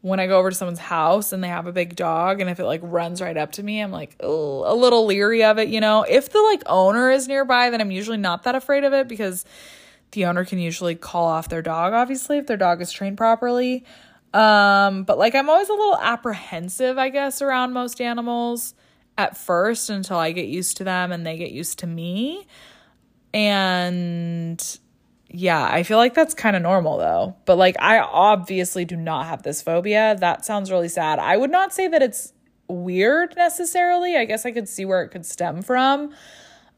[0.04, 2.60] when I go over to someone's house and they have a big dog and if
[2.60, 5.80] it like runs right up to me, I'm like a little leery of it, you
[5.80, 6.04] know.
[6.04, 9.46] If the like owner is nearby, then I'm usually not that afraid of it because
[10.12, 13.86] the owner can usually call off their dog obviously if their dog is trained properly.
[14.34, 18.76] Um, but like I'm always a little apprehensive, I guess, around most animals
[19.18, 22.46] at first until I get used to them and they get used to me.
[23.34, 24.80] And
[25.36, 27.36] yeah, I feel like that's kind of normal though.
[27.46, 30.16] But like, I obviously do not have this phobia.
[30.20, 31.18] That sounds really sad.
[31.18, 32.34] I would not say that it's
[32.68, 34.16] weird necessarily.
[34.16, 36.14] I guess I could see where it could stem from.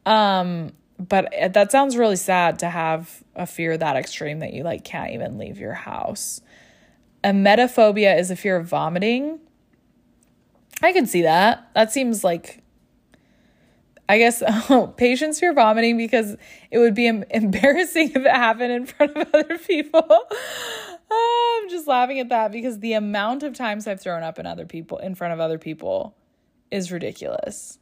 [0.06, 4.84] Um, but that sounds really sad to have a fear that extreme that you like
[4.84, 6.40] can't even leave your house.
[7.22, 9.38] Emetophobia is a fear of vomiting.
[10.82, 11.68] I can see that.
[11.74, 12.62] That seems like
[14.08, 16.36] I guess oh, patience fear vomiting because
[16.70, 20.06] it would be embarrassing if it happened in front of other people.
[21.10, 24.66] I'm just laughing at that because the amount of times I've thrown up in other
[24.66, 26.16] people in front of other people
[26.70, 27.78] is ridiculous.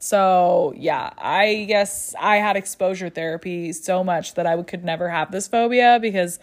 [0.00, 5.32] So, yeah, I guess I had exposure therapy so much that I could never have
[5.32, 6.38] this phobia because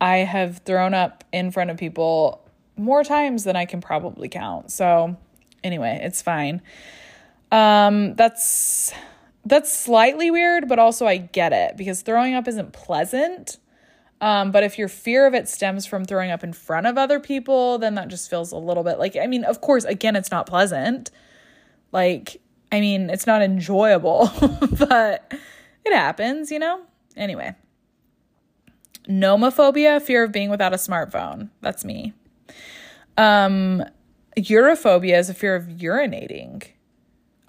[0.00, 4.72] I have thrown up in front of people more times than I can probably count.
[4.72, 5.16] So,
[5.62, 6.62] anyway, it's fine.
[7.52, 8.92] Um, that's
[9.44, 13.58] that's slightly weird, but also I get it because throwing up isn't pleasant.
[14.20, 17.18] Um, but if your fear of it stems from throwing up in front of other
[17.18, 20.30] people, then that just feels a little bit like I mean, of course, again, it's
[20.30, 21.10] not pleasant.
[21.92, 22.40] Like,
[22.70, 24.30] I mean, it's not enjoyable,
[24.78, 25.32] but
[25.84, 26.82] it happens, you know?
[27.16, 27.54] Anyway.
[29.08, 31.48] Nomophobia, fear of being without a smartphone.
[31.62, 32.12] That's me.
[33.16, 33.84] Um,
[34.36, 36.64] urophobia is a fear of urinating.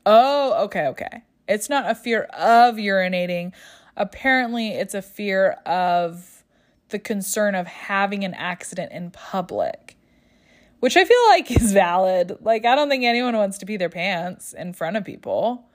[0.05, 1.23] Oh, okay, okay.
[1.47, 3.53] It's not a fear of urinating.
[3.95, 6.43] Apparently, it's a fear of
[6.89, 9.97] the concern of having an accident in public,
[10.79, 12.37] which I feel like is valid.
[12.41, 15.65] Like, I don't think anyone wants to pee their pants in front of people.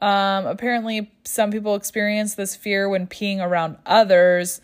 [0.00, 4.60] Um, apparently, some people experience this fear when peeing around others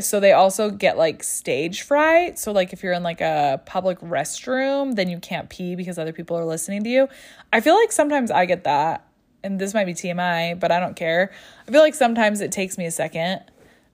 [0.00, 2.38] so they also get like stage fright.
[2.38, 6.12] So like if you're in like a public restroom then you can't pee because other
[6.12, 7.08] people are listening to you.
[7.52, 9.06] I feel like sometimes i get that
[9.42, 11.32] and this might be tmi but i don't care.
[11.66, 13.42] I feel like sometimes it takes me a second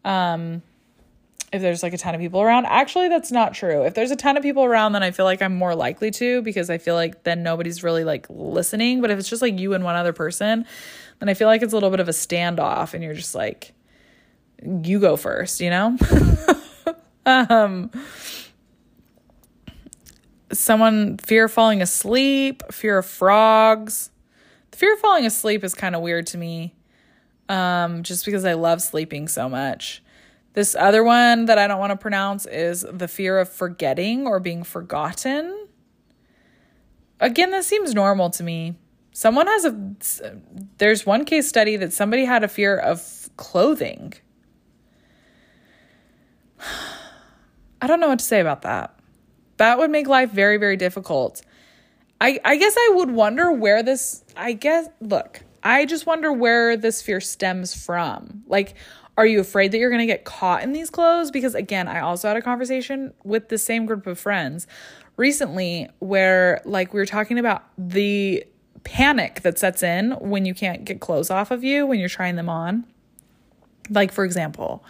[0.04, 0.62] um
[1.52, 2.66] if there's like a ton of people around.
[2.66, 3.84] Actually that's not true.
[3.84, 6.42] If there's a ton of people around then i feel like i'm more likely to
[6.42, 9.00] because i feel like then nobody's really like listening.
[9.00, 10.66] But if it's just like you and one other person
[11.20, 13.73] then i feel like it's a little bit of a standoff and you're just like
[14.62, 15.96] you go first, you know?
[17.26, 17.90] um
[20.52, 24.10] someone fear of falling asleep, fear of frogs.
[24.70, 26.74] The fear of falling asleep is kind of weird to me.
[27.48, 30.02] Um just because I love sleeping so much.
[30.54, 34.38] This other one that I don't want to pronounce is the fear of forgetting or
[34.38, 35.66] being forgotten.
[37.18, 38.76] Again, this seems normal to me.
[39.12, 40.36] Someone has a
[40.78, 44.14] there's one case study that somebody had a fear of clothing.
[47.80, 48.98] I don't know what to say about that.
[49.58, 51.42] That would make life very, very difficult.
[52.20, 56.76] I, I guess I would wonder where this, I guess, look, I just wonder where
[56.76, 58.44] this fear stems from.
[58.46, 58.74] Like,
[59.16, 61.30] are you afraid that you're going to get caught in these clothes?
[61.30, 64.66] Because again, I also had a conversation with the same group of friends
[65.16, 68.44] recently where, like, we were talking about the
[68.82, 72.36] panic that sets in when you can't get clothes off of you when you're trying
[72.36, 72.84] them on.
[73.88, 74.84] Like, for example,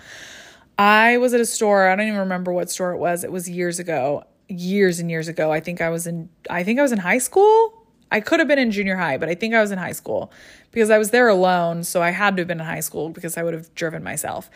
[0.78, 3.24] I was at a store, I don't even remember what store it was.
[3.24, 5.52] It was years ago, years and years ago.
[5.52, 7.86] I think I was in I think I was in high school.
[8.10, 10.32] I could have been in junior high, but I think I was in high school
[10.70, 13.36] because I was there alone, so I had to have been in high school because
[13.36, 14.50] I would have driven myself.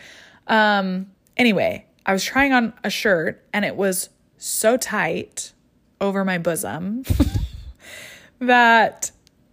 [0.47, 5.53] Um anyway, I was trying on a shirt and it was so tight
[6.01, 7.03] over my bosom
[8.39, 9.11] that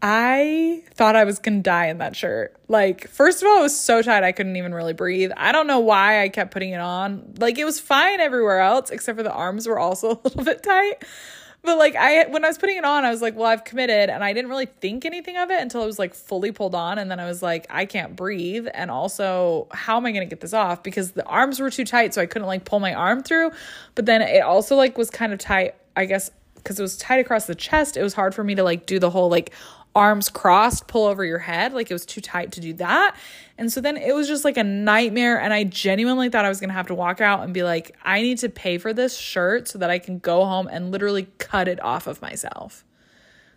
[0.08, 2.54] I thought I was gonna die in that shirt.
[2.68, 5.32] Like, first of all, it was so tight I couldn't even really breathe.
[5.36, 7.34] I don't know why I kept putting it on.
[7.38, 10.62] Like, it was fine everywhere else, except for the arms were also a little bit
[10.62, 11.04] tight.
[11.62, 14.08] But like I when I was putting it on, I was like, well, I've committed
[14.08, 16.98] and I didn't really think anything of it until it was like fully pulled on
[16.98, 20.32] and then I was like, I can't breathe and also how am I going to
[20.32, 22.94] get this off because the arms were too tight so I couldn't like pull my
[22.94, 23.50] arm through.
[23.96, 27.18] But then it also like was kind of tight, I guess because it was tight
[27.18, 29.52] across the chest, it was hard for me to like do the whole like
[29.96, 31.72] arms crossed, pull over your head.
[31.72, 33.16] Like it was too tight to do that.
[33.56, 35.40] And so then it was just like a nightmare.
[35.40, 37.96] And I genuinely thought I was going to have to walk out and be like,
[38.04, 41.28] I need to pay for this shirt so that I can go home and literally
[41.38, 42.84] cut it off of myself.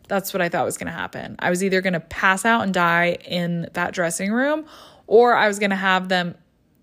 [0.07, 1.35] That's what I thought was going to happen.
[1.39, 4.65] I was either going to pass out and die in that dressing room
[5.07, 6.35] or I was going to have them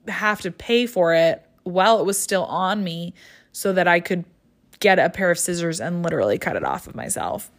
[0.06, 3.14] have to pay for it while it was still on me
[3.52, 4.26] so that I could
[4.80, 7.50] get a pair of scissors and literally cut it off of myself.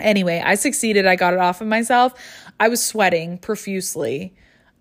[0.00, 1.06] Anyway, I succeeded.
[1.06, 2.14] I got it off of myself.
[2.58, 4.34] I was sweating profusely.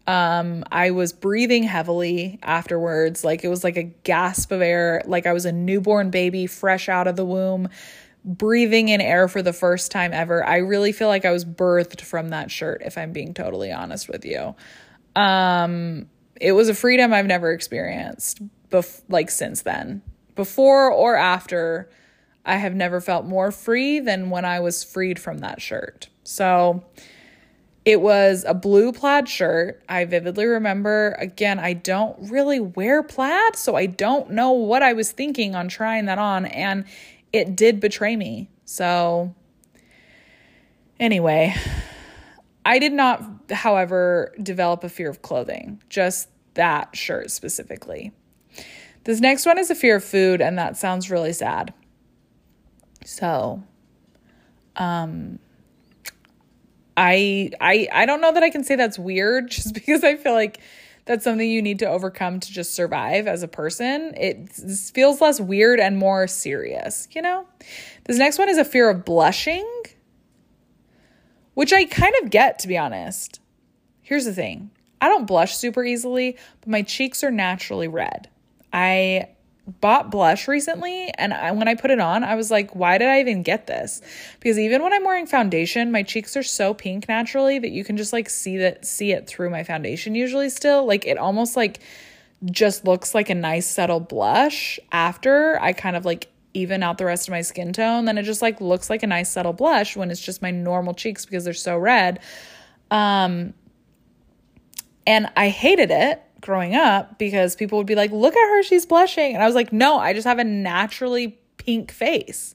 [0.06, 3.24] Um, I was breathing heavily afterwards.
[3.24, 6.90] Like it was like a gasp of air, like I was a newborn baby fresh
[6.90, 7.70] out of the womb
[8.26, 10.46] breathing in air for the first time ever.
[10.46, 14.08] I really feel like I was birthed from that shirt, if I'm being totally honest
[14.08, 14.56] with you.
[15.16, 16.08] Um,
[16.40, 20.02] it was a freedom I've never experienced, bef- like since then.
[20.36, 21.90] Before or after,
[22.46, 26.10] I have never felt more free than when I was freed from that shirt.
[26.24, 26.84] So
[27.86, 29.84] it was a blue plaid shirt.
[29.90, 34.94] I vividly remember, again, I don't really wear plaid, so I don't know what I
[34.94, 36.46] was thinking on trying that on.
[36.46, 36.86] And
[37.32, 38.50] it did betray me.
[38.66, 39.36] So,
[41.00, 41.54] anyway,
[42.66, 43.22] I did not,
[43.52, 48.14] however, develop a fear of clothing, just that shirt specifically.
[49.04, 51.74] This next one is a fear of food, and that sounds really sad.
[53.06, 53.64] So,
[54.76, 55.40] um,
[56.96, 60.34] I I I don't know that I can say that's weird just because I feel
[60.34, 60.60] like
[61.06, 64.14] that's something you need to overcome to just survive as a person.
[64.16, 64.50] It
[64.94, 67.46] feels less weird and more serious, you know?
[68.06, 69.70] This next one is a fear of blushing,
[71.56, 73.42] which I kind of get, to be honest.
[74.02, 78.30] Here's the thing I don't blush super easily, but my cheeks are naturally red.
[78.72, 79.28] I
[79.66, 83.08] bought blush recently and I, when I put it on, I was like, why did
[83.08, 84.02] I even get this?
[84.40, 87.96] Because even when I'm wearing foundation, my cheeks are so pink naturally that you can
[87.96, 90.86] just like see that see it through my foundation usually still.
[90.86, 91.80] Like it almost like
[92.46, 97.06] just looks like a nice subtle blush after I kind of like even out the
[97.06, 99.96] rest of my skin tone, then it just like looks like a nice subtle blush
[99.96, 102.20] when it's just my normal cheeks because they're so red.
[102.92, 103.54] Um
[105.06, 108.86] and I hated it growing up because people would be like, look at her, she's
[108.86, 109.34] blushing.
[109.34, 112.54] And I was like, no, I just have a naturally pink face.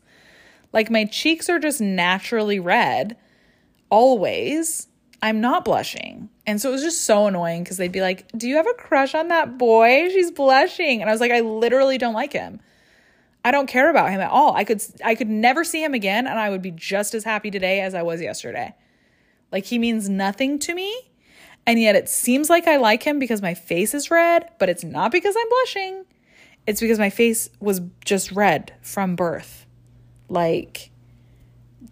[0.72, 3.16] Like my cheeks are just naturally red
[3.90, 4.86] always.
[5.20, 6.28] I'm not blushing.
[6.46, 8.74] And so it was just so annoying because they'd be like, Do you have a
[8.74, 10.08] crush on that boy?
[10.10, 11.00] She's blushing.
[11.00, 12.60] And I was like, I literally don't like him.
[13.44, 14.54] I don't care about him at all.
[14.54, 17.50] I could I could never see him again and I would be just as happy
[17.50, 18.74] today as I was yesterday.
[19.50, 21.07] Like he means nothing to me
[21.68, 24.84] and yet it seems like I like him because my face is red, but it's
[24.84, 26.06] not because I'm blushing.
[26.66, 29.66] It's because my face was just red from birth.
[30.30, 30.90] Like,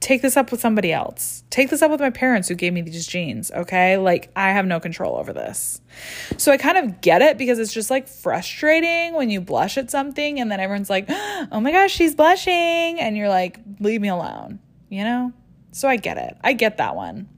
[0.01, 1.45] take this up with somebody else.
[1.51, 3.99] Take this up with my parents who gave me these genes, okay?
[3.99, 5.83] Like, I have no control over this.
[6.39, 9.91] So I kind of get it because it's just like frustrating when you blush at
[9.91, 12.99] something and then everyone's like, oh my gosh, she's blushing.
[12.99, 14.59] And you're like, leave me alone,
[14.89, 15.35] you know?
[15.73, 16.35] So I get it.
[16.43, 17.29] I get that one.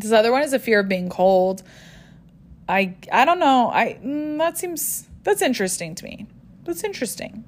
[0.00, 1.62] This other one is a fear of being cold.
[2.68, 3.70] I I don't know.
[3.72, 6.26] I mm, that seems that's interesting to me.
[6.64, 7.44] That's interesting.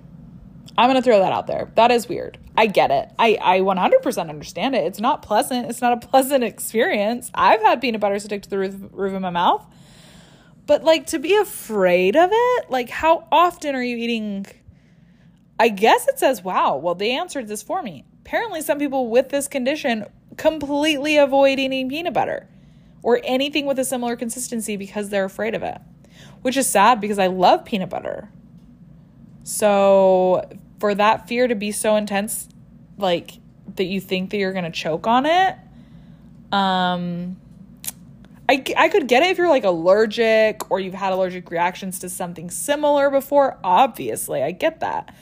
[0.76, 1.72] I'm going to throw that out there.
[1.74, 2.38] That is weird.
[2.56, 3.10] I get it.
[3.18, 4.84] I, I 100% understand it.
[4.84, 5.70] It's not pleasant.
[5.70, 7.30] It's not a pleasant experience.
[7.34, 9.64] I've had peanut butter stick to the roof, roof of my mouth.
[10.66, 14.46] But like to be afraid of it, like how often are you eating?
[15.58, 18.04] I guess it says, wow, well, they answered this for me.
[18.20, 22.49] Apparently, some people with this condition completely avoid eating peanut butter
[23.02, 25.78] or anything with a similar consistency because they're afraid of it,
[26.42, 28.30] which is sad because I love peanut butter.
[29.42, 30.48] So,
[30.78, 32.48] for that fear to be so intense,
[32.98, 33.32] like
[33.76, 35.56] that you think that you're going to choke on it,
[36.52, 37.36] um,
[38.48, 42.08] I, I could get it if you're like allergic or you've had allergic reactions to
[42.08, 43.58] something similar before.
[43.62, 45.14] Obviously, I get that.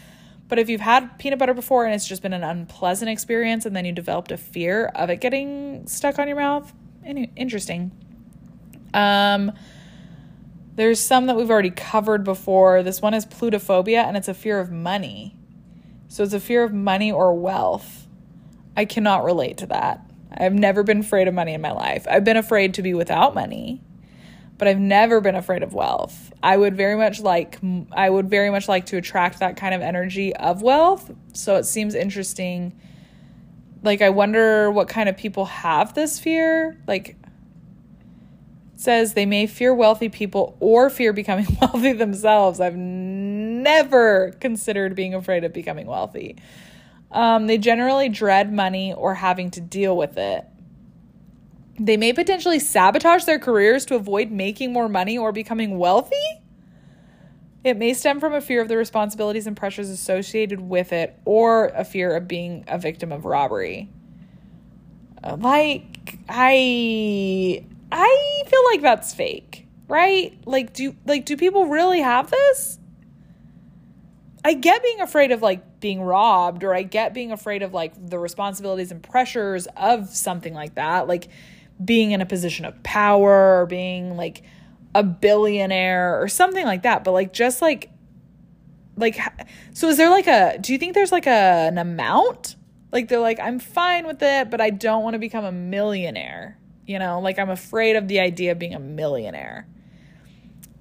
[0.48, 3.76] But if you've had peanut butter before and it's just been an unpleasant experience and
[3.76, 6.72] then you developed a fear of it getting stuck on your mouth,
[7.04, 7.92] interesting.
[8.94, 9.52] Um,
[10.74, 12.82] there's some that we've already covered before.
[12.82, 15.34] This one is plutophobia, and it's a fear of money.
[16.08, 18.06] So it's a fear of money or wealth.
[18.76, 20.08] I cannot relate to that.
[20.30, 22.06] I've never been afraid of money in my life.
[22.08, 23.82] I've been afraid to be without money,
[24.56, 26.32] but I've never been afraid of wealth.
[26.42, 27.58] I would very much like
[27.92, 31.10] I would very much like to attract that kind of energy of wealth.
[31.32, 32.78] So it seems interesting.
[33.82, 36.80] Like I wonder what kind of people have this fear.
[36.86, 37.16] Like
[38.76, 42.60] says they may fear wealthy people or fear becoming wealthy themselves.
[42.60, 46.36] I've never considered being afraid of becoming wealthy.
[47.10, 50.44] Um, they generally dread money or having to deal with it.
[51.80, 56.42] They may potentially sabotage their careers to avoid making more money or becoming wealthy.
[57.64, 61.66] It may stem from a fear of the responsibilities and pressures associated with it or
[61.68, 63.88] a fear of being a victim of robbery.
[65.22, 70.38] Uh, like, I I feel like that's fake, right?
[70.46, 72.78] Like do like do people really have this?
[74.44, 77.92] I get being afraid of like being robbed or I get being afraid of like
[78.08, 81.28] the responsibilities and pressures of something like that, like
[81.84, 84.42] being in a position of power or being like
[84.94, 87.90] a billionaire or something like that, but like just like
[88.96, 89.18] like
[89.72, 92.56] so is there like a do you think there's like a an amount?
[92.92, 96.58] Like they're like I'm fine with it, but I don't want to become a millionaire.
[96.86, 99.66] You know, like I'm afraid of the idea of being a millionaire.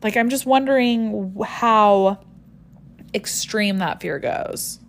[0.01, 2.19] Like I'm just wondering how
[3.13, 4.79] extreme that fear goes.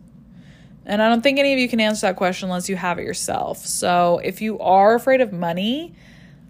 [0.87, 3.03] And I don't think any of you can answer that question unless you have it
[3.03, 3.59] yourself.
[3.59, 5.95] So if you are afraid of money,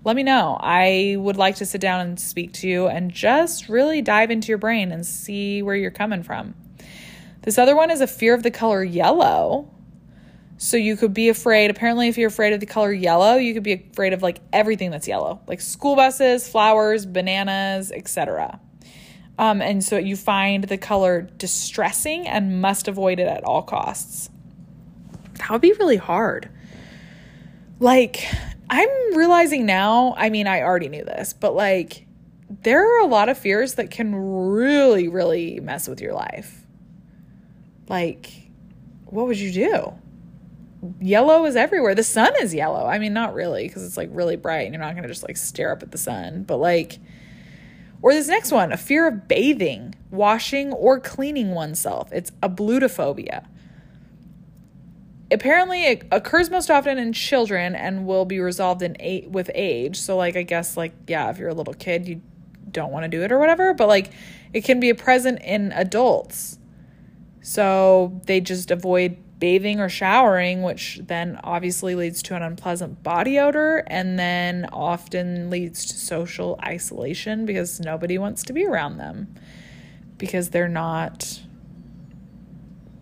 [0.08, 0.56] let me know.
[0.58, 4.48] I would like to sit down and speak to you and just really dive into
[4.48, 6.54] your brain and see where you're coming from.
[7.42, 9.70] This other one is a fear of the color yellow.
[10.56, 13.62] So you could be afraid, apparently, if you're afraid of the color yellow, you could
[13.62, 18.58] be afraid of like everything that's yellow, like school buses, flowers, bananas, etc.
[19.38, 24.30] Um, and so you find the color distressing and must avoid it at all costs.
[25.34, 26.48] That would be really hard.
[27.78, 28.26] Like,
[28.70, 32.06] I'm realizing now, I mean, I already knew this, but like,
[32.62, 36.66] there are a lot of fears that can really, really mess with your life.
[37.88, 38.50] Like,
[39.06, 39.94] what would you do?
[41.00, 41.94] yellow is everywhere.
[41.94, 42.86] The sun is yellow.
[42.86, 45.22] I mean, not really because it's like really bright and you're not going to just
[45.22, 46.98] like stare up at the sun, but like
[48.00, 52.12] or this next one, a fear of bathing, washing or cleaning oneself.
[52.12, 53.46] It's ablutophobia.
[55.30, 59.98] Apparently, it occurs most often in children and will be resolved in eight with age.
[59.98, 62.22] So, like, I guess, like, yeah, if you're a little kid, you
[62.72, 63.74] don't want to do it or whatever.
[63.74, 64.10] But like,
[64.52, 66.58] it can be present in adults.
[67.40, 73.38] So they just avoid bathing or showering, which then obviously leads to an unpleasant body
[73.38, 79.34] odor and then often leads to social isolation because nobody wants to be around them
[80.18, 81.40] because they're not,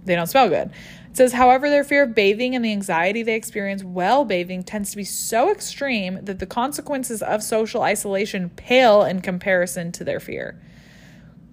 [0.05, 0.71] they don't smell good.
[1.17, 4.91] It says, however, their fear of bathing and the anxiety they experience while bathing tends
[4.91, 10.21] to be so extreme that the consequences of social isolation pale in comparison to their
[10.21, 10.61] fear.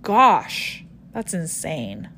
[0.02, 0.84] Gosh,
[1.14, 2.10] that's insane.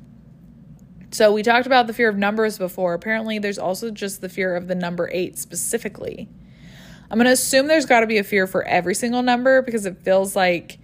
[1.12, 2.94] So we talked about the fear of numbers before.
[2.94, 6.28] Apparently, there's also just the fear of the number eight specifically.
[7.08, 9.86] I'm going to assume there's got to be a fear for every single number because
[9.86, 10.80] it feels like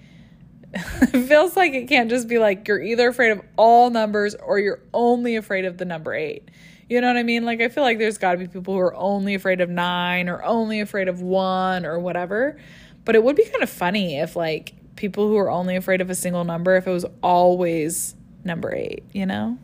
[0.75, 4.59] it feels like it can't just be like you're either afraid of all numbers or
[4.59, 6.49] you're only afraid of the number 8.
[6.89, 7.45] You know what I mean?
[7.45, 10.29] Like I feel like there's got to be people who are only afraid of 9
[10.29, 12.59] or only afraid of 1 or whatever.
[13.05, 16.11] But it would be kind of funny if like people who are only afraid of
[16.11, 18.15] a single number if it was always
[18.45, 19.59] number 8, you know?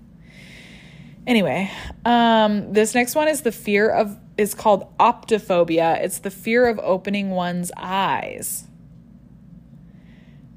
[1.26, 1.70] Anyway,
[2.04, 6.02] um, this next one is the fear of is called optophobia.
[6.02, 8.68] It's the fear of opening one's eyes.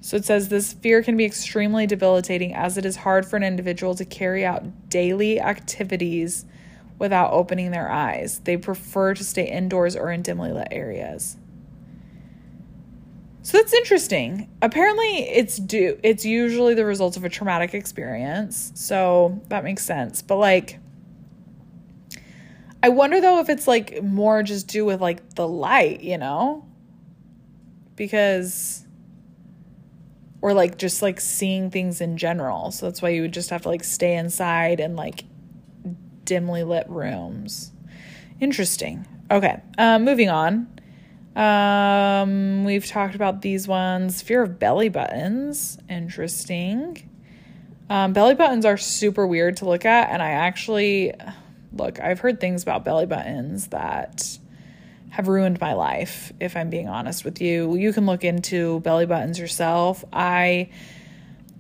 [0.01, 3.43] So it says this fear can be extremely debilitating as it is hard for an
[3.43, 6.43] individual to carry out daily activities
[6.97, 8.39] without opening their eyes.
[8.39, 11.37] They prefer to stay indoors or in dimly lit areas.
[13.43, 14.49] So that's interesting.
[14.61, 18.71] Apparently it's due it's usually the result of a traumatic experience.
[18.75, 20.23] So that makes sense.
[20.23, 20.79] But like
[22.81, 26.65] I wonder though if it's like more just due with like the light, you know?
[27.95, 28.85] Because
[30.41, 32.71] or like just like seeing things in general.
[32.71, 35.23] So that's why you would just have to like stay inside and like
[36.25, 37.71] dimly lit rooms.
[38.39, 39.05] Interesting.
[39.29, 39.61] Okay.
[39.77, 40.67] Um moving on.
[41.35, 44.21] Um, we've talked about these ones.
[44.21, 45.77] Fear of belly buttons.
[45.89, 47.09] Interesting.
[47.89, 51.13] Um, belly buttons are super weird to look at, and I actually
[51.73, 54.37] look, I've heard things about belly buttons that
[55.11, 57.75] have ruined my life, if I'm being honest with you.
[57.75, 60.03] You can look into belly buttons yourself.
[60.11, 60.69] I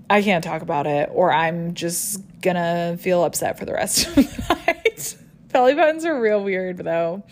[0.09, 4.15] I can't talk about it or I'm just gonna feel upset for the rest of
[4.15, 5.17] the night.
[5.49, 7.23] belly buttons are real weird though.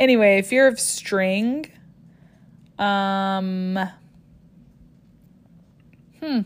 [0.00, 1.70] Anyway, fear of string.
[2.78, 3.78] Um
[6.20, 6.40] Hmm.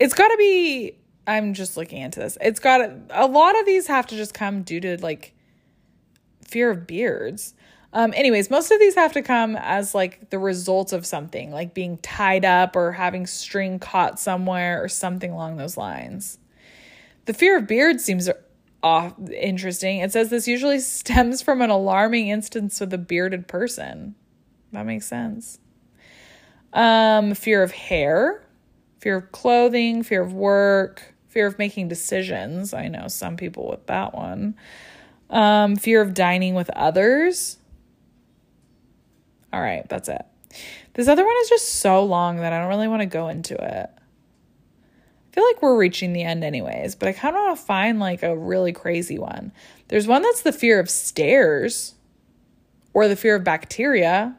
[0.00, 2.38] It's got to be I'm just looking into this.
[2.40, 5.34] It's got a lot of these have to just come due to like
[6.46, 7.54] fear of beards.
[7.94, 11.74] Um, anyways, most of these have to come as like the result of something, like
[11.74, 16.38] being tied up or having string caught somewhere or something along those lines.
[17.26, 18.28] The fear of beards seems
[18.82, 20.00] off interesting.
[20.00, 24.16] It says this usually stems from an alarming instance with a bearded person.
[24.72, 25.60] That makes sense.
[26.72, 28.44] Um, fear of hair,
[28.98, 32.74] fear of clothing, fear of work, fear of making decisions.
[32.74, 34.56] I know some people with that one.
[35.30, 37.58] Um, fear of dining with others.
[39.54, 40.26] All right, that's it.
[40.94, 43.54] This other one is just so long that I don't really want to go into
[43.54, 43.88] it.
[43.88, 48.00] I feel like we're reaching the end anyways, but I kind of want to find
[48.00, 49.52] like a really crazy one.
[49.88, 51.94] There's one that's the fear of stairs
[52.94, 54.36] or the fear of bacteria.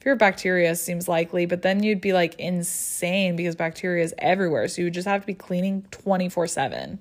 [0.00, 4.66] Fear of bacteria seems likely, but then you'd be like insane because bacteria is everywhere.
[4.66, 6.98] So you would just have to be cleaning 24 7.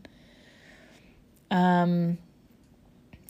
[1.49, 2.19] Um,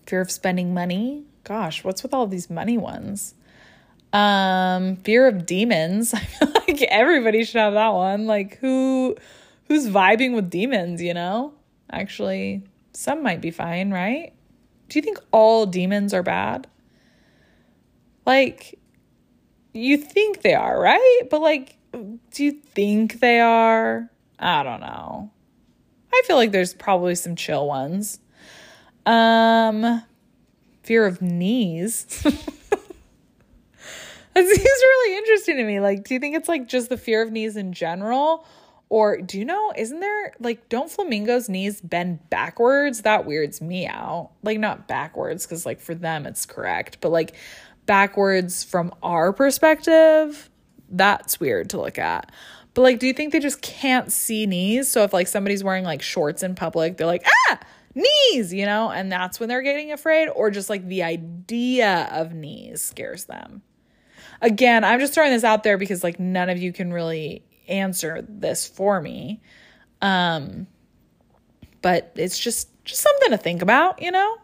[0.06, 1.24] fear of spending money.
[1.46, 3.36] Gosh, what's with all these money ones?
[4.14, 6.14] Um, fear of demons.
[6.14, 8.28] I feel like everybody should have that one.
[8.28, 9.18] Like who
[9.68, 11.54] who's vibing with demons, you know?
[11.92, 14.34] Actually, some might be fine, right?
[14.88, 16.68] Do you think all demons are bad?
[18.26, 18.80] Like
[19.74, 21.22] you think they are, right?
[21.30, 21.78] But like
[22.32, 24.10] do you think they are?
[24.40, 25.32] I don't know.
[26.14, 28.20] I feel like there's probably some chill ones.
[29.06, 30.04] Um,
[30.84, 32.24] fear of knees.
[34.36, 35.80] that seems really interesting to me.
[35.80, 38.46] Like, do you think it's like just the fear of knees in general?
[38.90, 43.02] Or do you know, isn't there like, don't flamingos' knees bend backwards?
[43.02, 44.32] That weirds me out.
[44.44, 47.36] Like, not backwards, because like for them it's correct, but like
[47.86, 50.50] backwards from our perspective,
[50.90, 52.32] that's weird to look at.
[52.74, 54.88] But like, do you think they just can't see knees?
[54.88, 57.60] So if like somebody's wearing like shorts in public, they're like, ah,
[57.94, 62.34] knees, you know, and that's when they're getting afraid, or just like the idea of
[62.34, 63.62] knees scares them.
[64.44, 68.24] Again, I'm just throwing this out there because like none of you can really answer
[68.28, 69.42] this for me.
[70.02, 70.68] Um
[71.82, 74.38] but it's just just something to think about, you know?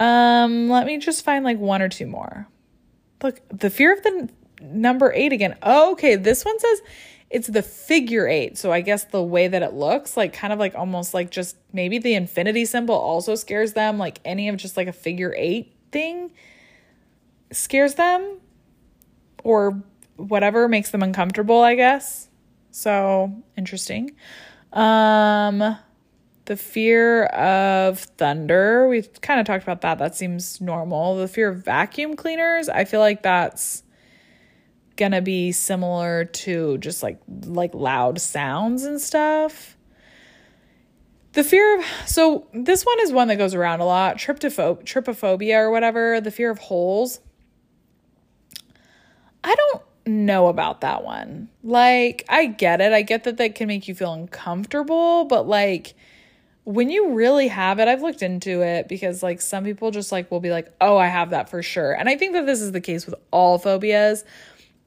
[0.00, 2.48] Um let me just find like one or two more.
[3.22, 4.28] Look, the fear of the
[4.60, 5.56] number 8 again.
[5.62, 6.82] Okay, this one says
[7.30, 8.56] it's the figure eight.
[8.56, 11.56] So I guess the way that it looks, like kind of like almost like just
[11.72, 13.98] maybe the infinity symbol also scares them.
[13.98, 16.32] Like any of just like a figure eight thing
[17.52, 18.38] scares them
[19.46, 19.80] or
[20.16, 22.28] whatever makes them uncomfortable, I guess.
[22.72, 24.10] So interesting.
[24.72, 25.78] Um,
[26.46, 29.98] the fear of thunder, we kind of talked about that.
[29.98, 31.16] That seems normal.
[31.16, 33.84] The fear of vacuum cleaners, I feel like that's
[34.96, 39.76] gonna be similar to just like like loud sounds and stuff.
[41.34, 44.16] The fear of so this one is one that goes around a lot.
[44.16, 47.20] Tryptopho- trypophobia or whatever, the fear of holes.
[49.46, 51.48] I don't know about that one.
[51.62, 52.92] Like I get it.
[52.92, 55.94] I get that that can make you feel uncomfortable, but like
[56.64, 60.30] when you really have it, I've looked into it because like some people just like
[60.30, 62.72] will be like, "Oh, I have that for sure." And I think that this is
[62.72, 64.24] the case with all phobias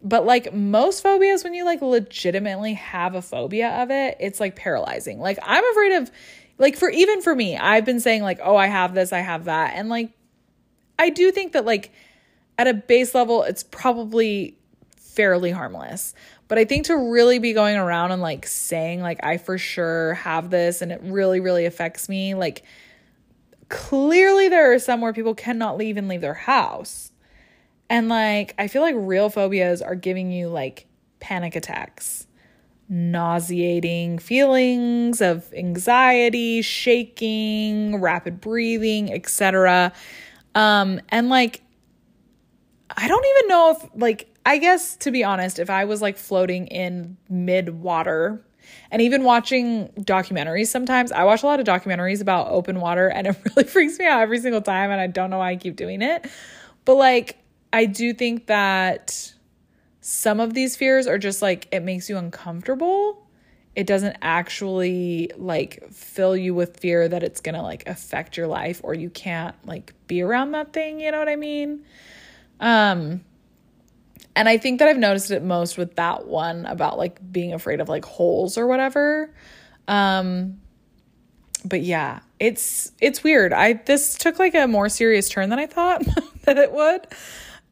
[0.02, 4.56] but like most phobias, when you like legitimately have a phobia of it, it's like
[4.56, 5.20] paralyzing.
[5.20, 6.12] Like I'm afraid of,
[6.58, 9.46] like for even for me, I've been saying like, oh, I have this, I have
[9.46, 9.74] that.
[9.76, 10.12] And like,
[10.98, 11.92] I do think that like
[12.60, 14.56] at a base level, it's probably
[14.98, 16.14] fairly harmless.
[16.48, 20.14] But I think to really be going around and like saying like, I for sure
[20.16, 22.64] have this and it really, really affects me, like
[23.70, 27.12] clearly there are some where people cannot leave and leave their house
[27.90, 30.86] and like, I feel like real phobias are giving you like
[31.20, 32.28] panic attacks,
[32.88, 39.92] nauseating feelings of anxiety, shaking, rapid breathing, etc.
[40.54, 41.62] Um, and like,
[42.96, 46.18] I don't even know if, like, I guess to be honest, if I was like
[46.18, 48.44] floating in mid water
[48.92, 53.28] and even watching documentaries sometimes, I watch a lot of documentaries about open water and
[53.28, 54.92] it really freaks me out every single time.
[54.92, 56.28] And I don't know why I keep doing it.
[56.86, 57.38] But like,
[57.72, 59.34] I do think that
[60.02, 63.28] some of these fears are just like it makes you uncomfortable.
[63.76, 68.82] It doesn't actually like fill you with fear that it's to like affect your life
[68.84, 71.86] or you can't like be around that thing, you know what I mean?
[72.60, 73.22] Um,
[74.36, 77.82] and I think that I've noticed it most with that one about like being afraid
[77.82, 79.34] of like holes or whatever.
[79.88, 80.60] Um,
[81.66, 83.52] but yeah, it's it's weird.
[83.54, 86.04] I this took like a more serious turn than I thought
[86.44, 87.08] that it would.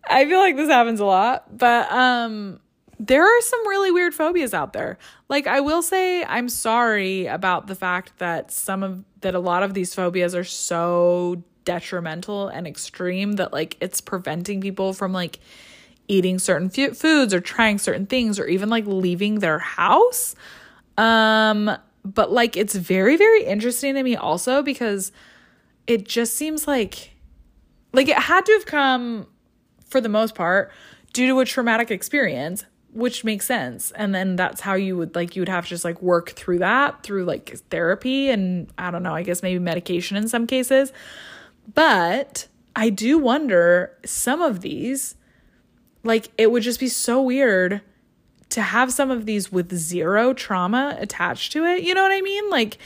[0.09, 2.59] I feel like this happens a lot, but um
[2.99, 4.97] there are some really weird phobias out there.
[5.29, 9.63] Like I will say I'm sorry about the fact that some of that a lot
[9.63, 15.39] of these phobias are so detrimental and extreme that like it's preventing people from like
[16.07, 20.33] eating certain f- foods or trying certain things or even like leaving their house.
[20.97, 25.11] Um but like it's very very interesting to me also because
[25.87, 27.11] it just seems like
[27.91, 29.27] like it had to have come
[29.89, 30.71] for the most part
[31.11, 32.63] due to a traumatic experience
[32.93, 35.83] which makes sense and then that's how you would like you would have to just
[35.83, 40.15] like work through that through like therapy and i don't know i guess maybe medication
[40.15, 40.93] in some cases
[41.73, 45.15] but i do wonder some of these
[46.03, 47.81] like it would just be so weird
[48.49, 52.21] to have some of these with zero trauma attached to it you know what i
[52.21, 52.77] mean like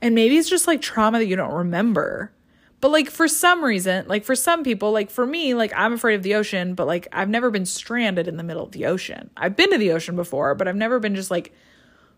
[0.00, 2.32] and maybe it's just like trauma that you don't remember
[2.80, 6.14] but like for some reason, like for some people, like for me, like I'm afraid
[6.14, 9.30] of the ocean, but like I've never been stranded in the middle of the ocean.
[9.36, 11.52] I've been to the ocean before, but I've never been just like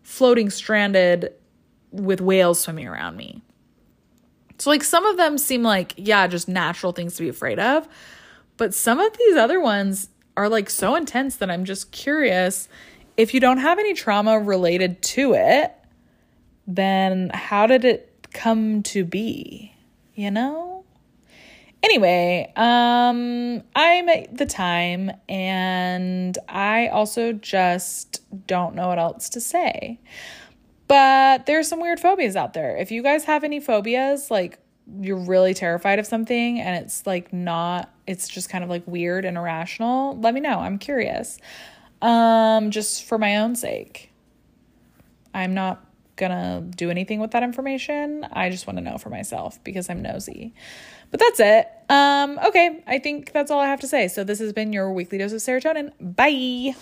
[0.03, 1.33] floating stranded
[1.91, 3.41] with whales swimming around me.
[4.63, 7.85] So like some of them seem like yeah, just natural things to be afraid of,
[8.55, 10.07] but some of these other ones
[10.37, 12.69] are like so intense that I'm just curious
[13.17, 15.73] if you don't have any trauma related to it,
[16.65, 19.75] then how did it come to be?
[20.15, 20.85] you know?
[21.83, 29.41] Anyway, um I'm at the time and I also just don't know what else to
[29.41, 29.99] say.
[30.87, 32.77] But there's some weird phobias out there.
[32.77, 34.59] If you guys have any phobias, like
[34.99, 39.23] you're really terrified of something and it's like not it's just kind of like weird
[39.25, 40.59] and irrational, let me know.
[40.59, 41.39] I'm curious.
[42.01, 44.11] Um just for my own sake.
[45.33, 48.25] I'm not gonna do anything with that information.
[48.31, 50.53] I just want to know for myself because I'm nosy.
[51.11, 51.67] But that's it.
[51.89, 54.07] Um, okay, I think that's all I have to say.
[54.07, 55.91] So this has been your weekly dose of serotonin.
[55.99, 56.75] Bye.